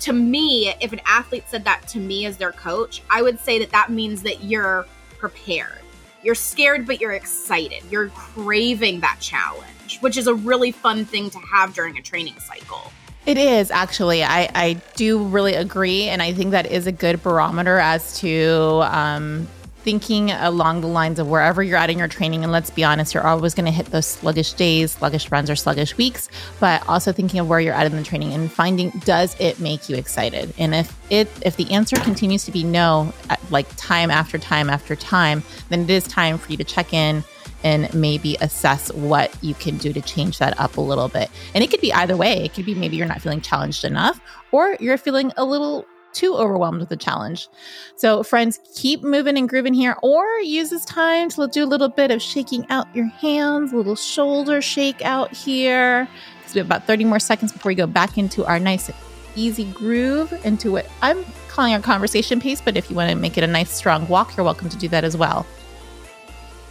To 0.00 0.12
me, 0.12 0.74
if 0.80 0.92
an 0.92 1.00
athlete 1.06 1.44
said 1.48 1.64
that 1.64 1.86
to 1.88 1.98
me 1.98 2.26
as 2.26 2.36
their 2.36 2.52
coach, 2.52 3.02
I 3.10 3.22
would 3.22 3.38
say 3.38 3.58
that 3.58 3.70
that 3.70 3.90
means 3.90 4.22
that 4.22 4.44
you're 4.44 4.86
prepared. 5.18 5.78
You're 6.22 6.34
scared, 6.34 6.86
but 6.86 7.00
you're 7.00 7.12
excited. 7.12 7.82
You're 7.90 8.08
craving 8.10 9.00
that 9.00 9.18
challenge, 9.20 9.98
which 10.00 10.16
is 10.16 10.28
a 10.28 10.34
really 10.34 10.70
fun 10.70 11.04
thing 11.04 11.30
to 11.30 11.38
have 11.38 11.74
during 11.74 11.98
a 11.98 12.02
training 12.02 12.38
cycle. 12.38 12.92
It 13.26 13.38
is 13.38 13.70
actually. 13.70 14.24
I, 14.24 14.50
I 14.54 14.72
do 14.96 15.22
really 15.22 15.54
agree. 15.54 16.08
And 16.08 16.22
I 16.22 16.32
think 16.32 16.50
that 16.52 16.66
is 16.66 16.86
a 16.86 16.92
good 16.92 17.22
barometer 17.22 17.78
as 17.78 18.18
to 18.20 18.82
um, 18.84 19.48
thinking 19.82 20.30
along 20.30 20.80
the 20.80 20.86
lines 20.86 21.18
of 21.18 21.28
wherever 21.28 21.62
you're 21.62 21.76
at 21.76 21.90
in 21.90 21.98
your 21.98 22.08
training. 22.08 22.42
And 22.42 22.52
let's 22.52 22.70
be 22.70 22.84
honest, 22.84 23.14
you're 23.14 23.26
always 23.26 23.54
going 23.54 23.66
to 23.66 23.72
hit 23.72 23.86
those 23.86 24.06
sluggish 24.06 24.52
days, 24.52 24.92
sluggish 24.92 25.30
runs, 25.30 25.50
or 25.50 25.56
sluggish 25.56 25.96
weeks, 25.96 26.28
but 26.60 26.86
also 26.88 27.12
thinking 27.12 27.40
of 27.40 27.48
where 27.48 27.60
you're 27.60 27.74
at 27.74 27.86
in 27.86 27.96
the 27.96 28.02
training 28.02 28.32
and 28.32 28.50
finding 28.50 28.90
does 29.04 29.38
it 29.40 29.58
make 29.60 29.88
you 29.88 29.96
excited? 29.96 30.54
And 30.58 30.74
if 30.74 30.96
it 31.10 31.28
if 31.44 31.56
the 31.56 31.70
answer 31.72 31.96
continues 31.96 32.44
to 32.44 32.52
be 32.52 32.64
no, 32.64 33.12
like 33.50 33.66
time 33.76 34.10
after 34.10 34.38
time 34.38 34.70
after 34.70 34.96
time, 34.96 35.42
then 35.68 35.82
it 35.82 35.90
is 35.90 36.04
time 36.04 36.38
for 36.38 36.50
you 36.50 36.56
to 36.58 36.64
check 36.64 36.92
in 36.92 37.24
and 37.64 37.92
maybe 37.94 38.36
assess 38.40 38.92
what 38.92 39.32
you 39.42 39.54
can 39.54 39.76
do 39.78 39.92
to 39.92 40.00
change 40.00 40.38
that 40.38 40.58
up 40.58 40.76
a 40.76 40.80
little 40.80 41.08
bit. 41.08 41.30
And 41.54 41.62
it 41.62 41.70
could 41.70 41.80
be 41.80 41.92
either 41.92 42.16
way. 42.16 42.44
It 42.44 42.54
could 42.54 42.66
be 42.66 42.74
maybe 42.74 42.96
you're 42.96 43.06
not 43.06 43.20
feeling 43.20 43.40
challenged 43.40 43.84
enough 43.84 44.20
or 44.50 44.76
you're 44.80 44.98
feeling 44.98 45.32
a 45.36 45.44
little 45.44 45.86
too 46.12 46.34
overwhelmed 46.34 46.80
with 46.80 46.88
the 46.88 46.96
challenge. 46.96 47.48
So, 47.96 48.22
friends, 48.22 48.60
keep 48.74 49.02
moving 49.02 49.36
and 49.36 49.48
grooving 49.48 49.74
here, 49.74 49.96
or 50.02 50.24
use 50.40 50.70
this 50.70 50.84
time 50.84 51.28
to 51.30 51.48
do 51.48 51.64
a 51.64 51.66
little 51.66 51.88
bit 51.88 52.10
of 52.10 52.20
shaking 52.20 52.66
out 52.70 52.94
your 52.94 53.06
hands, 53.06 53.72
a 53.72 53.76
little 53.76 53.96
shoulder 53.96 54.62
shake 54.62 55.02
out 55.02 55.32
here. 55.32 56.08
Because 56.38 56.54
we 56.54 56.58
have 56.58 56.66
about 56.66 56.86
30 56.86 57.04
more 57.04 57.20
seconds 57.20 57.52
before 57.52 57.70
we 57.70 57.74
go 57.74 57.86
back 57.86 58.18
into 58.18 58.44
our 58.44 58.58
nice, 58.58 58.90
easy 59.36 59.64
groove, 59.72 60.32
into 60.44 60.72
what 60.72 60.86
I'm 61.00 61.24
calling 61.48 61.72
our 61.74 61.80
conversation 61.80 62.40
pace. 62.40 62.60
But 62.60 62.76
if 62.76 62.90
you 62.90 62.96
want 62.96 63.10
to 63.10 63.16
make 63.16 63.38
it 63.38 63.44
a 63.44 63.46
nice, 63.46 63.70
strong 63.70 64.08
walk, 64.08 64.36
you're 64.36 64.44
welcome 64.44 64.68
to 64.68 64.76
do 64.76 64.88
that 64.88 65.04
as 65.04 65.16
well. 65.16 65.46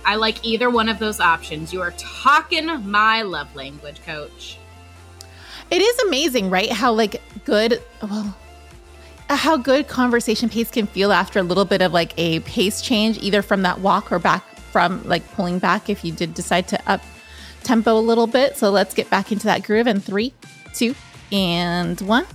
I 0.06 0.16
like 0.16 0.44
either 0.44 0.70
one 0.70 0.90
of 0.90 1.00
those 1.00 1.20
options. 1.20 1.72
You 1.72 1.82
are 1.82 1.94
talking 1.98 2.68
my 2.90 3.22
love 3.22 3.56
language, 3.56 4.04
coach. 4.04 4.58
It 5.70 5.82
is 5.82 6.00
amazing, 6.00 6.50
right? 6.50 6.72
How 6.72 6.92
like 6.92 7.22
good, 7.46 7.82
well, 8.02 8.36
how 9.36 9.58
good 9.58 9.88
conversation 9.88 10.50
pace 10.50 10.70
can 10.70 10.88
feel 10.88 11.12
after 11.12 11.40
a 11.40 11.44
little 11.44 11.66
bit 11.66 11.82
of 11.82 11.94
like 11.94 12.14
a 12.18 12.40
pace 12.42 12.82
change, 12.82 13.18
either 13.20 13.42
from 13.42 13.62
that 13.64 13.80
walk 13.80 14.12
or 14.12 14.20
back 14.20 14.44
from 14.72 15.04
like 15.04 15.30
pulling 15.34 15.60
back 15.60 15.90
if 15.90 16.04
you 16.06 16.12
did 16.12 16.34
decide 16.34 16.68
to 16.70 16.90
up 16.90 17.02
tempo 17.64 17.98
a 17.98 18.00
little 18.00 18.28
bit. 18.28 18.58
So 18.58 18.70
let's 18.70 18.94
get 18.94 19.10
back 19.10 19.32
into 19.32 19.46
that 19.46 19.64
groove 19.64 19.88
in 19.88 20.00
three, 20.00 20.34
two, 20.74 20.96
and 21.32 22.00
one. 22.02 22.26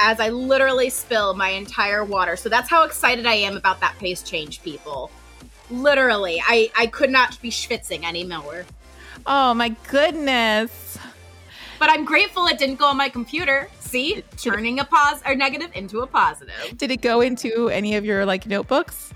As 0.00 0.20
I 0.20 0.28
literally 0.28 0.90
spill 0.90 1.34
my 1.34 1.48
entire 1.50 2.04
water. 2.04 2.36
So 2.36 2.48
that's 2.48 2.70
how 2.70 2.84
excited 2.84 3.26
I 3.26 3.34
am 3.34 3.56
about 3.56 3.80
that 3.80 3.96
pace 3.98 4.22
change, 4.22 4.62
people. 4.62 5.10
Literally, 5.70 6.40
I, 6.46 6.70
I 6.76 6.86
could 6.86 7.10
not 7.10 7.40
be 7.42 7.50
schwitzing 7.50 8.04
anymore. 8.04 8.64
Oh 9.26 9.54
my 9.54 9.70
goodness. 9.88 10.98
But 11.78 11.90
I'm 11.90 12.04
grateful 12.04 12.46
it 12.46 12.58
didn't 12.58 12.76
go 12.76 12.86
on 12.86 12.96
my 12.96 13.08
computer. 13.08 13.68
See, 13.80 14.22
turning 14.36 14.80
a 14.80 14.84
pos 14.84 15.20
or 15.26 15.34
negative 15.34 15.70
into 15.74 16.00
a 16.00 16.06
positive. 16.06 16.76
Did 16.76 16.90
it 16.90 17.00
go 17.00 17.20
into 17.20 17.68
any 17.68 17.94
of 17.96 18.04
your 18.04 18.26
like 18.26 18.46
notebooks? 18.46 19.14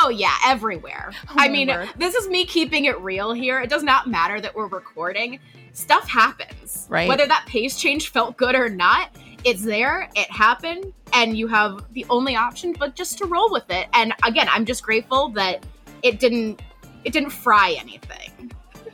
Oh 0.00 0.10
yeah, 0.10 0.34
everywhere. 0.46 1.10
Oh, 1.28 1.34
I 1.36 1.48
mean, 1.48 1.68
Lord. 1.68 1.88
this 1.96 2.14
is 2.14 2.28
me 2.28 2.46
keeping 2.46 2.84
it 2.84 3.00
real 3.00 3.32
here. 3.32 3.60
It 3.60 3.68
does 3.68 3.82
not 3.82 4.06
matter 4.06 4.40
that 4.40 4.54
we're 4.54 4.68
recording. 4.68 5.40
Stuff 5.72 6.08
happens. 6.08 6.86
Right. 6.88 7.08
Whether 7.08 7.26
that 7.26 7.44
pace 7.46 7.76
change 7.76 8.10
felt 8.10 8.36
good 8.36 8.54
or 8.54 8.68
not, 8.68 9.10
it's 9.44 9.62
there, 9.62 10.08
it 10.14 10.30
happened, 10.30 10.92
and 11.12 11.36
you 11.36 11.48
have 11.48 11.84
the 11.92 12.06
only 12.10 12.36
option 12.36 12.74
but 12.78 12.94
just 12.94 13.18
to 13.18 13.26
roll 13.26 13.50
with 13.50 13.68
it. 13.70 13.88
And 13.92 14.12
again, 14.24 14.48
I'm 14.50 14.64
just 14.64 14.82
grateful 14.82 15.30
that 15.30 15.64
it 16.02 16.20
didn't 16.20 16.62
it 17.04 17.12
didn't 17.12 17.30
fry 17.30 17.76
anything. 17.78 18.52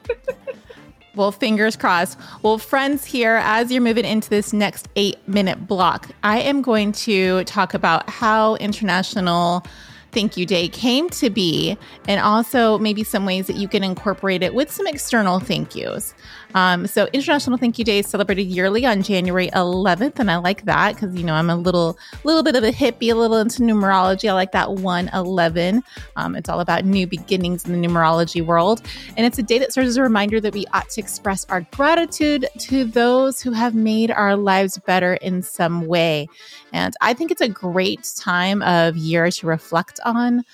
Well, 1.16 1.30
fingers 1.30 1.76
crossed. 1.76 2.18
Well, 2.42 2.59
friends, 2.59 3.04
here, 3.04 3.40
as 3.42 3.71
you're 3.71 3.80
moving 3.80 4.04
into 4.04 4.28
this 4.28 4.52
next 4.52 4.88
eight 4.97 5.16
minute 5.28 5.66
block, 5.66 6.11
I 6.25 6.40
am 6.40 6.61
going 6.61 6.90
to 6.92 7.44
talk 7.44 7.73
about 7.73 8.11
how 8.11 8.56
International 8.56 9.64
Thank 10.11 10.37
You 10.37 10.44
Day 10.44 10.68
came 10.68 11.09
to 11.11 11.30
be, 11.30 11.78
and 12.09 12.21
also 12.21 12.78
maybe 12.78 13.04
some 13.04 13.26
ways 13.26 13.47
that 13.47 13.56
you 13.56 13.68
can 13.68 13.85
incorporate 13.85 14.42
it 14.42 14.54
with 14.54 14.71
some 14.71 14.87
external 14.87 15.38
thank 15.40 15.76
yous. 15.76 16.14
Um, 16.54 16.87
so, 16.87 17.08
International 17.12 17.58
Thank 17.58 17.78
You 17.78 17.84
Day 17.84 17.99
is 17.99 18.06
celebrated 18.06 18.44
yearly 18.44 18.87
on 18.87 19.02
January 19.02 19.50
11th, 19.50 20.18
and 20.18 20.30
I 20.30 20.37
like 20.37 20.64
that 20.64 20.94
because 20.94 21.14
you 21.16 21.25
know 21.25 21.34
I'm 21.34 21.50
a 21.50 21.56
little, 21.56 21.99
little 22.23 22.42
bit 22.42 22.54
of 22.56 22.62
a 22.62 22.70
hippie, 22.70 23.12
a 23.12 23.14
little 23.14 23.38
into 23.38 23.62
numerology. 23.62 24.28
I 24.28 24.32
like 24.32 24.52
that 24.52 24.73
111. 24.73 25.82
Um, 26.16 26.37
it's 26.37 26.49
all 26.49 26.61
about 26.61 26.84
new 26.84 27.06
beginnings 27.06 27.64
in 27.64 27.73
the 27.73 27.87
numerology 27.87 28.44
world, 28.44 28.82
and 29.16 29.26
it's 29.26 29.38
a 29.38 29.42
day 29.42 29.58
that 29.58 29.73
serves 29.73 29.88
as 29.88 29.96
a 29.96 30.02
reminder 30.02 30.40
that 30.40 30.54
we 30.54 30.64
ought 30.73 30.88
to 30.90 31.00
express 31.00 31.44
our 31.46 31.62
gratitude 31.73 32.46
to 32.58 32.84
those 32.84 33.40
who 33.40 33.52
have 33.52 33.75
made 33.75 34.11
our 34.11 34.37
lives 34.37 34.78
better 34.78 35.14
in 35.14 35.42
some 35.42 35.87
way. 35.87 36.28
And 36.73 36.94
I 37.00 37.14
think 37.14 37.30
it's 37.30 37.40
a 37.40 37.49
great 37.49 38.08
time 38.16 38.62
of 38.62 38.96
year 38.96 39.30
to 39.30 39.46
reflect 39.46 39.99
on 40.04 40.44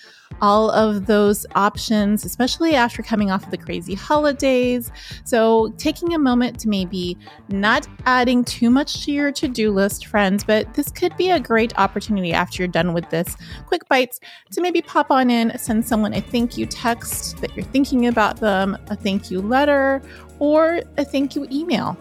all 0.41 0.71
of 0.71 1.07
those 1.07 1.47
options, 1.55 2.25
especially 2.25 2.75
after 2.75 3.03
coming 3.03 3.31
off 3.31 3.45
of 3.45 3.51
the 3.51 3.59
crazy 3.59 3.95
holidays. 3.95 4.91
So, 5.25 5.73
taking 5.77 6.15
a 6.15 6.19
moment 6.19 6.59
to 6.61 6.69
maybe 6.69 7.19
not 7.49 7.87
adding 8.07 8.45
too 8.45 8.71
much 8.71 9.05
to 9.05 9.13
your 9.13 9.33
to 9.33 9.49
do 9.49 9.71
list, 9.71 10.07
friends, 10.07 10.45
but 10.45 10.73
this 10.75 10.91
could 10.91 11.17
be 11.17 11.31
a 11.31 11.41
great 11.41 11.79
opportunity 11.79 12.33
after 12.33 12.63
you're 12.63 12.69
done 12.69 12.93
with 12.93 13.09
this 13.11 13.37
quick 13.67 13.83
bytes 13.89 14.19
to 14.53 14.61
maybe 14.61 14.83
pop 14.83 15.11
on 15.11 15.31
in, 15.31 15.57
send 15.59 15.87
someone 15.87 16.15
a 16.15 16.21
thank 16.21 16.57
you 16.57 16.67
text 16.67 17.39
that 17.41 17.55
you're 17.55 17.65
thinking 17.67 18.07
about 18.07 18.37
them, 18.37 18.77
a 18.89 18.97
thank 18.97 19.31
you 19.31 19.41
letter, 19.41 20.03
or 20.39 20.81
a 20.97 21.05
thank 21.05 21.37
you 21.37 21.47
email. 21.51 21.97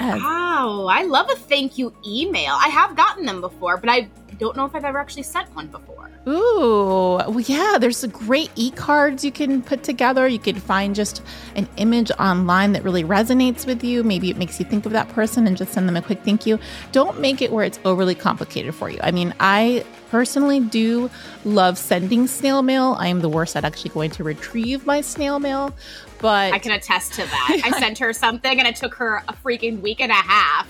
Wow, 0.00 0.86
I 0.90 1.04
love 1.04 1.30
a 1.30 1.36
thank 1.36 1.78
you 1.78 1.94
email. 2.04 2.54
I 2.58 2.68
have 2.68 2.96
gotten 2.96 3.24
them 3.24 3.40
before, 3.40 3.76
but 3.76 3.88
I 3.88 4.08
don't 4.38 4.56
know 4.56 4.64
if 4.64 4.74
I've 4.74 4.84
ever 4.84 4.98
actually 4.98 5.22
sent 5.22 5.54
one 5.54 5.68
before. 5.68 6.11
Ooh, 6.26 7.16
well, 7.16 7.40
yeah, 7.40 7.78
there's 7.80 8.04
great 8.06 8.50
e 8.54 8.70
cards 8.70 9.24
you 9.24 9.32
can 9.32 9.60
put 9.60 9.82
together. 9.82 10.28
You 10.28 10.38
could 10.38 10.62
find 10.62 10.94
just 10.94 11.20
an 11.56 11.68
image 11.76 12.12
online 12.12 12.72
that 12.72 12.84
really 12.84 13.02
resonates 13.02 13.66
with 13.66 13.82
you. 13.82 14.04
Maybe 14.04 14.30
it 14.30 14.36
makes 14.36 14.60
you 14.60 14.66
think 14.66 14.86
of 14.86 14.92
that 14.92 15.08
person 15.08 15.48
and 15.48 15.56
just 15.56 15.72
send 15.72 15.88
them 15.88 15.96
a 15.96 16.02
quick 16.02 16.22
thank 16.22 16.46
you. 16.46 16.60
Don't 16.92 17.18
make 17.18 17.42
it 17.42 17.50
where 17.50 17.64
it's 17.64 17.80
overly 17.84 18.14
complicated 18.14 18.72
for 18.72 18.88
you. 18.88 19.00
I 19.02 19.10
mean, 19.10 19.34
I 19.40 19.84
personally 20.10 20.60
do 20.60 21.10
love 21.44 21.76
sending 21.76 22.28
snail 22.28 22.62
mail. 22.62 22.94
I 23.00 23.08
am 23.08 23.20
the 23.20 23.28
worst 23.28 23.56
at 23.56 23.64
actually 23.64 23.90
going 23.90 24.10
to 24.12 24.22
retrieve 24.22 24.86
my 24.86 25.00
snail 25.00 25.40
mail, 25.40 25.74
but 26.20 26.52
I 26.52 26.60
can 26.60 26.70
attest 26.70 27.14
to 27.14 27.22
that. 27.22 27.60
I 27.64 27.70
sent 27.80 27.98
her 27.98 28.12
something 28.12 28.60
and 28.60 28.68
it 28.68 28.76
took 28.76 28.94
her 28.94 29.24
a 29.28 29.32
freaking 29.32 29.80
week 29.80 30.00
and 30.00 30.12
a 30.12 30.14
half 30.14 30.68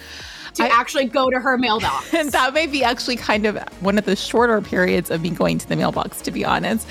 to 0.54 0.64
I, 0.64 0.68
actually 0.68 1.06
go 1.06 1.30
to 1.30 1.40
her 1.40 1.56
mailbox. 1.59 2.12
And 2.23 2.30
that 2.32 2.54
may 2.54 2.66
be 2.66 2.85
actually 2.85 3.16
kind 3.16 3.47
of 3.47 3.56
one 3.80 3.99
of 3.99 4.04
the 4.04 4.16
shorter 4.16 4.61
periods 4.61 5.11
of 5.11 5.23
me 5.23 5.30
going 5.30 5.59
to 5.59 5.68
the 5.68 5.76
mailbox, 5.76 6.21
to 6.23 6.30
be 6.30 6.44
honest. 6.44 6.87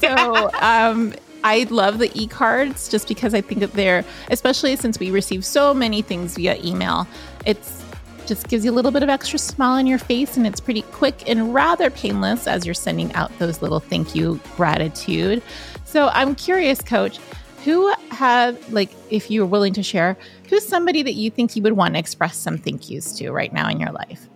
So, 0.00 0.50
um, 0.60 1.14
I 1.44 1.66
love 1.70 1.98
the 1.98 2.10
e 2.14 2.26
cards 2.26 2.88
just 2.88 3.08
because 3.08 3.34
I 3.34 3.40
think 3.40 3.60
that 3.60 3.72
they're, 3.72 4.04
especially 4.30 4.76
since 4.76 4.98
we 4.98 5.10
receive 5.10 5.44
so 5.44 5.74
many 5.74 6.02
things 6.02 6.36
via 6.36 6.56
email, 6.62 7.06
it's 7.44 7.82
just 8.26 8.48
gives 8.48 8.64
you 8.64 8.70
a 8.70 8.72
little 8.74 8.92
bit 8.92 9.02
of 9.02 9.08
extra 9.08 9.38
smile 9.38 9.78
on 9.78 9.86
your 9.86 9.98
face 9.98 10.36
and 10.36 10.46
it's 10.46 10.60
pretty 10.60 10.82
quick 10.82 11.28
and 11.28 11.52
rather 11.52 11.90
painless 11.90 12.46
as 12.46 12.64
you're 12.64 12.74
sending 12.74 13.12
out 13.14 13.36
those 13.38 13.60
little 13.60 13.80
thank 13.80 14.14
you 14.14 14.40
gratitude. 14.56 15.42
So 15.84 16.08
I'm 16.08 16.34
curious, 16.36 16.80
coach, 16.80 17.18
who 17.64 17.92
have 18.10 18.72
like 18.72 18.90
if 19.10 19.30
you're 19.30 19.46
willing 19.46 19.72
to 19.74 19.82
share 19.82 20.16
who's 20.52 20.68
somebody 20.68 21.02
that 21.02 21.14
you 21.14 21.30
think 21.30 21.56
you 21.56 21.62
would 21.62 21.72
want 21.72 21.94
to 21.94 21.98
express 21.98 22.36
some 22.36 22.58
thank 22.58 22.90
yous 22.90 23.12
to 23.12 23.30
right 23.30 23.54
now 23.54 23.70
in 23.70 23.80
your 23.80 23.90
life? 23.90 24.28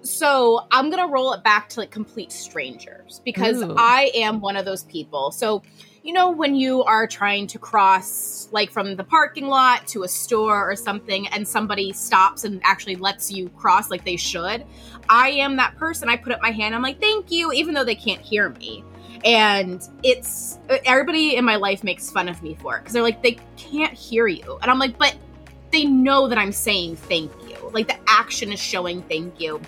So 0.00 0.66
i'm 0.70 0.88
gonna 0.88 1.06
roll 1.06 1.34
it 1.34 1.44
back 1.44 1.68
to 1.70 1.80
like 1.80 1.90
complete 1.90 2.32
strangers 2.32 3.20
because 3.26 3.62
Ooh. 3.62 3.74
i 3.76 4.10
am 4.14 4.40
one 4.40 4.56
of 4.56 4.64
those 4.64 4.84
people. 4.84 5.30
So 5.30 5.62
you 6.02 6.14
know 6.14 6.30
when 6.30 6.54
you 6.54 6.82
are 6.84 7.06
trying 7.06 7.46
to 7.48 7.58
cross 7.58 8.48
like 8.52 8.70
from 8.70 8.96
the 8.96 9.04
parking 9.04 9.48
lot 9.48 9.86
to 9.88 10.04
a 10.04 10.08
store 10.08 10.70
or 10.70 10.74
something 10.74 11.28
and 11.28 11.46
somebody 11.46 11.92
stops 11.92 12.44
and 12.44 12.62
actually 12.64 12.96
lets 12.96 13.30
you 13.30 13.50
cross 13.50 13.90
like 13.90 14.06
they 14.06 14.16
should 14.16 14.64
i 15.10 15.28
am 15.28 15.56
that 15.56 15.76
person. 15.76 16.08
I 16.08 16.16
put 16.16 16.32
up 16.32 16.40
my 16.40 16.52
hand 16.52 16.74
i'm 16.74 16.80
like 16.80 17.00
thank 17.00 17.30
you 17.30 17.52
even 17.52 17.74
though 17.74 17.84
they 17.84 17.96
can't 17.96 18.22
hear 18.22 18.48
me 18.48 18.82
and 19.24 19.86
it's 20.02 20.58
everybody 20.68 21.36
in 21.36 21.44
my 21.44 21.56
life 21.56 21.82
makes 21.82 22.10
fun 22.10 22.28
of 22.28 22.42
me 22.42 22.54
for 22.56 22.76
it 22.76 22.80
because 22.80 22.92
they're 22.92 23.02
like 23.02 23.22
they 23.22 23.38
can't 23.56 23.92
hear 23.92 24.26
you. 24.26 24.58
And 24.62 24.70
i'm 24.70 24.78
like 24.78 24.98
but 24.98 25.16
they 25.72 25.84
know 25.84 26.28
that 26.28 26.38
i'm 26.38 26.52
saying 26.52 26.96
thank 26.96 27.30
you. 27.48 27.56
Like 27.72 27.88
the 27.88 27.98
action 28.06 28.52
is 28.52 28.60
showing 28.60 29.02
thank 29.02 29.40
you. 29.40 29.60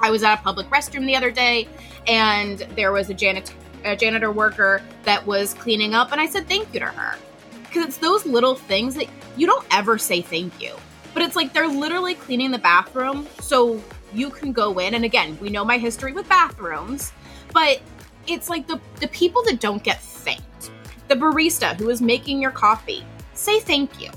I 0.00 0.10
was 0.10 0.22
at 0.22 0.38
a 0.38 0.42
public 0.42 0.68
restroom 0.68 1.06
the 1.06 1.16
other 1.16 1.30
day 1.30 1.68
and 2.06 2.58
there 2.76 2.92
was 2.92 3.10
a 3.10 3.14
janitor 3.14 3.54
a 3.84 3.94
janitor 3.94 4.32
worker 4.32 4.82
that 5.02 5.26
was 5.26 5.52
cleaning 5.54 5.94
up 5.94 6.10
and 6.12 6.20
i 6.20 6.26
said 6.26 6.48
thank 6.48 6.72
you 6.72 6.80
to 6.80 6.86
her. 6.86 7.18
Because 7.64 7.86
it's 7.86 7.98
those 7.98 8.24
little 8.24 8.54
things 8.54 8.94
that 8.94 9.08
you 9.36 9.46
don't 9.46 9.66
ever 9.72 9.98
say 9.98 10.20
thank 10.22 10.62
you. 10.62 10.76
But 11.12 11.22
it's 11.22 11.34
like 11.36 11.52
they're 11.52 11.68
literally 11.68 12.14
cleaning 12.14 12.50
the 12.50 12.58
bathroom 12.58 13.26
so 13.40 13.82
you 14.12 14.30
can 14.30 14.52
go 14.52 14.78
in 14.78 14.94
and 14.94 15.04
again 15.04 15.36
we 15.40 15.50
know 15.50 15.64
my 15.64 15.76
history 15.76 16.12
with 16.12 16.28
bathrooms 16.28 17.12
but 17.52 17.80
it's 18.26 18.48
like 18.48 18.66
the, 18.66 18.80
the 19.00 19.08
people 19.08 19.42
that 19.44 19.60
don't 19.60 19.82
get 19.82 20.00
thanked. 20.00 20.70
The 21.08 21.14
barista 21.14 21.78
who 21.78 21.90
is 21.90 22.00
making 22.00 22.40
your 22.40 22.50
coffee, 22.50 23.04
say 23.34 23.60
thank 23.60 24.00
you. 24.00 24.10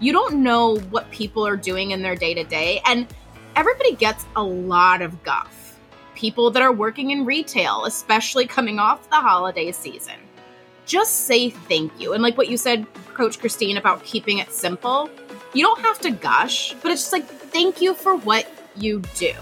You 0.00 0.12
don't 0.12 0.42
know 0.42 0.78
what 0.90 1.10
people 1.10 1.46
are 1.46 1.56
doing 1.56 1.92
in 1.92 2.02
their 2.02 2.16
day 2.16 2.34
to 2.34 2.44
day, 2.44 2.80
and 2.84 3.06
everybody 3.54 3.94
gets 3.94 4.24
a 4.36 4.42
lot 4.42 5.00
of 5.02 5.22
guff. 5.22 5.78
People 6.14 6.50
that 6.50 6.62
are 6.62 6.72
working 6.72 7.10
in 7.10 7.24
retail, 7.24 7.84
especially 7.84 8.46
coming 8.46 8.78
off 8.78 9.08
the 9.10 9.16
holiday 9.16 9.72
season, 9.72 10.16
just 10.84 11.26
say 11.26 11.50
thank 11.50 11.98
you. 12.00 12.12
And 12.12 12.22
like 12.22 12.36
what 12.36 12.48
you 12.48 12.56
said, 12.56 12.86
Coach 13.14 13.38
Christine, 13.38 13.76
about 13.76 14.04
keeping 14.04 14.38
it 14.38 14.50
simple, 14.50 15.10
you 15.54 15.64
don't 15.64 15.80
have 15.80 15.98
to 16.00 16.10
gush, 16.10 16.74
but 16.82 16.90
it's 16.92 17.02
just 17.02 17.12
like, 17.12 17.26
thank 17.26 17.80
you 17.80 17.94
for 17.94 18.16
what 18.16 18.46
you 18.76 19.00
do 19.14 19.32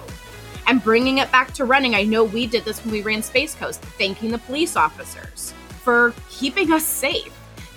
and 0.67 0.83
bringing 0.83 1.19
it 1.19 1.31
back 1.31 1.53
to 1.55 1.65
running. 1.65 1.95
I 1.95 2.05
know 2.05 2.25
we 2.25 2.47
did 2.47 2.65
this 2.65 2.85
when 2.85 2.93
we 2.93 3.03
ran 3.03 3.23
Space 3.23 3.55
Coast, 3.55 3.81
thanking 3.83 4.31
the 4.31 4.39
police 4.39 4.77
officers 4.77 5.53
for 5.83 6.15
keeping 6.31 6.73
us 6.73 6.85
safe, 6.85 7.33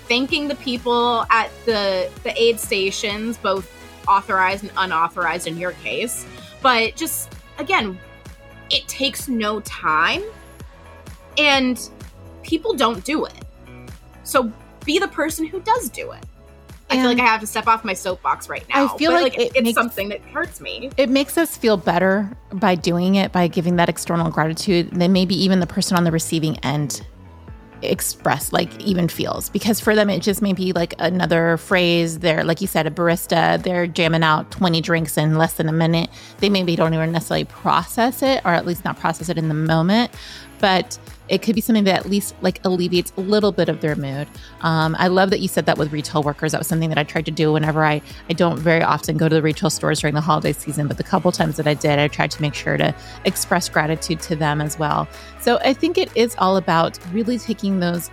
thanking 0.08 0.48
the 0.48 0.56
people 0.56 1.26
at 1.30 1.50
the 1.66 2.10
the 2.22 2.40
aid 2.40 2.58
stations, 2.58 3.36
both 3.36 3.70
authorized 4.08 4.64
and 4.64 4.72
unauthorized 4.76 5.46
in 5.46 5.58
your 5.58 5.72
case, 5.72 6.26
But 6.62 6.96
just 6.96 7.32
again, 7.58 7.98
it 8.70 8.86
takes 8.88 9.28
no 9.28 9.60
time 9.60 10.22
and 11.36 11.88
people 12.42 12.74
don't 12.74 13.04
do 13.04 13.24
it. 13.24 13.44
So 14.24 14.52
be 14.84 14.98
the 14.98 15.08
person 15.08 15.46
who 15.46 15.60
does 15.60 15.88
do 15.90 16.12
it. 16.12 16.24
I 16.90 16.96
feel 16.96 17.06
like 17.06 17.20
I 17.20 17.26
have 17.26 17.40
to 17.40 17.46
step 17.46 17.66
off 17.66 17.84
my 17.84 17.94
soapbox 17.94 18.48
right 18.48 18.66
now. 18.68 18.94
I 18.94 18.98
feel 18.98 19.12
like, 19.12 19.36
like 19.36 19.38
it, 19.38 19.52
it's 19.54 19.62
makes, 19.62 19.74
something 19.74 20.08
that 20.08 20.20
hurts 20.22 20.60
me. 20.60 20.90
It 20.96 21.10
makes 21.10 21.36
us 21.36 21.56
feel 21.56 21.76
better 21.76 22.30
by 22.52 22.74
doing 22.74 23.16
it, 23.16 23.30
by 23.30 23.46
giving 23.46 23.76
that 23.76 23.88
external 23.88 24.30
gratitude, 24.30 24.90
than 24.92 25.12
maybe 25.12 25.34
even 25.34 25.60
the 25.60 25.66
person 25.66 25.96
on 25.96 26.04
the 26.04 26.10
receiving 26.10 26.56
end 26.60 27.02
express 27.82 28.52
like 28.52 28.76
even 28.80 29.08
feels 29.08 29.48
because 29.50 29.78
for 29.78 29.94
them 29.94 30.10
it 30.10 30.20
just 30.20 30.42
may 30.42 30.52
be 30.52 30.72
like 30.72 30.94
another 30.98 31.56
phrase 31.58 32.18
they're 32.18 32.42
like 32.42 32.60
you 32.60 32.66
said 32.66 32.86
a 32.86 32.90
barista 32.90 33.62
they're 33.62 33.86
jamming 33.86 34.24
out 34.24 34.50
20 34.50 34.80
drinks 34.80 35.16
in 35.16 35.36
less 35.36 35.54
than 35.54 35.68
a 35.68 35.72
minute 35.72 36.10
they 36.38 36.48
maybe 36.48 36.74
don't 36.74 36.92
even 36.92 37.12
necessarily 37.12 37.44
process 37.44 38.22
it 38.22 38.40
or 38.44 38.52
at 38.52 38.66
least 38.66 38.84
not 38.84 38.98
process 38.98 39.28
it 39.28 39.38
in 39.38 39.46
the 39.46 39.54
moment 39.54 40.12
but 40.58 40.98
it 41.28 41.42
could 41.42 41.54
be 41.54 41.60
something 41.60 41.84
that 41.84 42.00
at 42.00 42.06
least 42.06 42.34
like 42.40 42.64
alleviates 42.64 43.12
a 43.16 43.20
little 43.20 43.52
bit 43.52 43.68
of 43.68 43.80
their 43.80 43.96
mood. 43.96 44.28
Um, 44.62 44.96
I 44.98 45.08
love 45.08 45.30
that 45.30 45.40
you 45.40 45.48
said 45.48 45.66
that 45.66 45.78
with 45.78 45.92
retail 45.92 46.22
workers. 46.22 46.52
That 46.52 46.58
was 46.58 46.66
something 46.66 46.88
that 46.88 46.98
I 46.98 47.04
tried 47.04 47.26
to 47.26 47.30
do 47.30 47.52
whenever 47.52 47.84
I 47.84 48.00
I 48.28 48.32
don't 48.32 48.58
very 48.58 48.82
often 48.82 49.16
go 49.16 49.28
to 49.28 49.34
the 49.34 49.42
retail 49.42 49.70
stores 49.70 50.00
during 50.00 50.14
the 50.14 50.20
holiday 50.20 50.52
season, 50.52 50.88
but 50.88 50.96
the 50.96 51.04
couple 51.04 51.32
times 51.32 51.56
that 51.56 51.66
I 51.66 51.74
did, 51.74 51.98
I 51.98 52.08
tried 52.08 52.30
to 52.32 52.42
make 52.42 52.54
sure 52.54 52.76
to 52.76 52.94
express 53.24 53.68
gratitude 53.68 54.20
to 54.20 54.36
them 54.36 54.60
as 54.60 54.78
well. 54.78 55.08
So 55.40 55.58
I 55.64 55.72
think 55.74 55.98
it 55.98 56.10
is 56.16 56.34
all 56.38 56.56
about 56.56 56.98
really 57.12 57.38
taking 57.38 57.80
those 57.80 58.10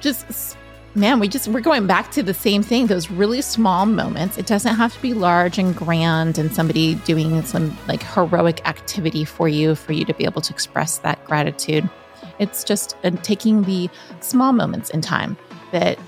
just 0.00 0.56
man, 0.94 1.18
we 1.18 1.28
just 1.28 1.48
we're 1.48 1.60
going 1.60 1.86
back 1.86 2.10
to 2.12 2.22
the 2.22 2.34
same 2.34 2.62
thing, 2.62 2.86
those 2.86 3.10
really 3.10 3.42
small 3.42 3.86
moments. 3.86 4.38
It 4.38 4.46
doesn't 4.46 4.76
have 4.76 4.94
to 4.94 5.02
be 5.02 5.14
large 5.14 5.58
and 5.58 5.74
grand 5.74 6.38
and 6.38 6.54
somebody 6.54 6.94
doing 6.96 7.42
some 7.42 7.76
like 7.88 8.02
heroic 8.02 8.66
activity 8.66 9.24
for 9.24 9.48
you 9.48 9.74
for 9.74 9.92
you 9.92 10.04
to 10.04 10.14
be 10.14 10.24
able 10.24 10.42
to 10.42 10.52
express 10.52 10.98
that 10.98 11.24
gratitude. 11.24 11.88
It's 12.38 12.64
just 12.64 12.96
uh, 13.04 13.10
taking 13.22 13.62
the 13.62 13.88
small 14.20 14.52
moments 14.52 14.90
in 14.90 15.00
time 15.00 15.36
that 15.72 15.98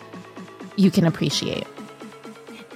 you 0.76 0.90
can 0.90 1.06
appreciate. 1.06 1.66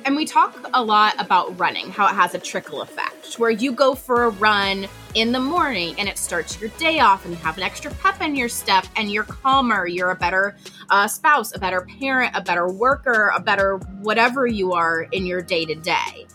And 0.04 0.16
we 0.16 0.24
talk 0.24 0.56
a 0.72 0.82
lot 0.82 1.14
about 1.18 1.58
running, 1.58 1.90
how 1.90 2.06
it 2.06 2.14
has 2.14 2.34
a 2.34 2.38
trickle 2.38 2.80
effect, 2.80 3.34
where 3.34 3.50
you 3.50 3.70
go 3.70 3.94
for 3.94 4.24
a 4.24 4.30
run 4.30 4.88
in 5.14 5.32
the 5.32 5.40
morning 5.40 5.94
and 5.98 6.08
it 6.08 6.16
starts 6.16 6.60
your 6.60 6.70
day 6.78 7.00
off 7.00 7.24
and 7.24 7.34
you 7.34 7.40
have 7.40 7.58
an 7.58 7.62
extra 7.62 7.92
pep 7.94 8.20
in 8.22 8.34
your 8.34 8.48
step 8.48 8.86
and 8.96 9.12
you're 9.12 9.24
calmer, 9.24 9.86
you're 9.86 10.10
a 10.10 10.16
better 10.16 10.56
uh, 10.88 11.06
spouse, 11.06 11.54
a 11.54 11.58
better 11.58 11.86
parent, 12.00 12.34
a 12.34 12.40
better 12.40 12.68
worker, 12.68 13.30
a 13.36 13.40
better 13.40 13.76
whatever 14.00 14.46
you 14.46 14.72
are 14.72 15.02
in 15.12 15.26
your 15.26 15.42
day 15.42 15.64
to 15.66 15.74
day. 15.74 16.26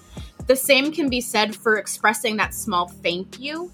The 0.47 0.55
same 0.55 0.91
can 0.91 1.09
be 1.09 1.21
said 1.21 1.55
for 1.55 1.77
expressing 1.77 2.37
that 2.37 2.53
small 2.53 2.87
thank 2.87 3.39
you. 3.39 3.71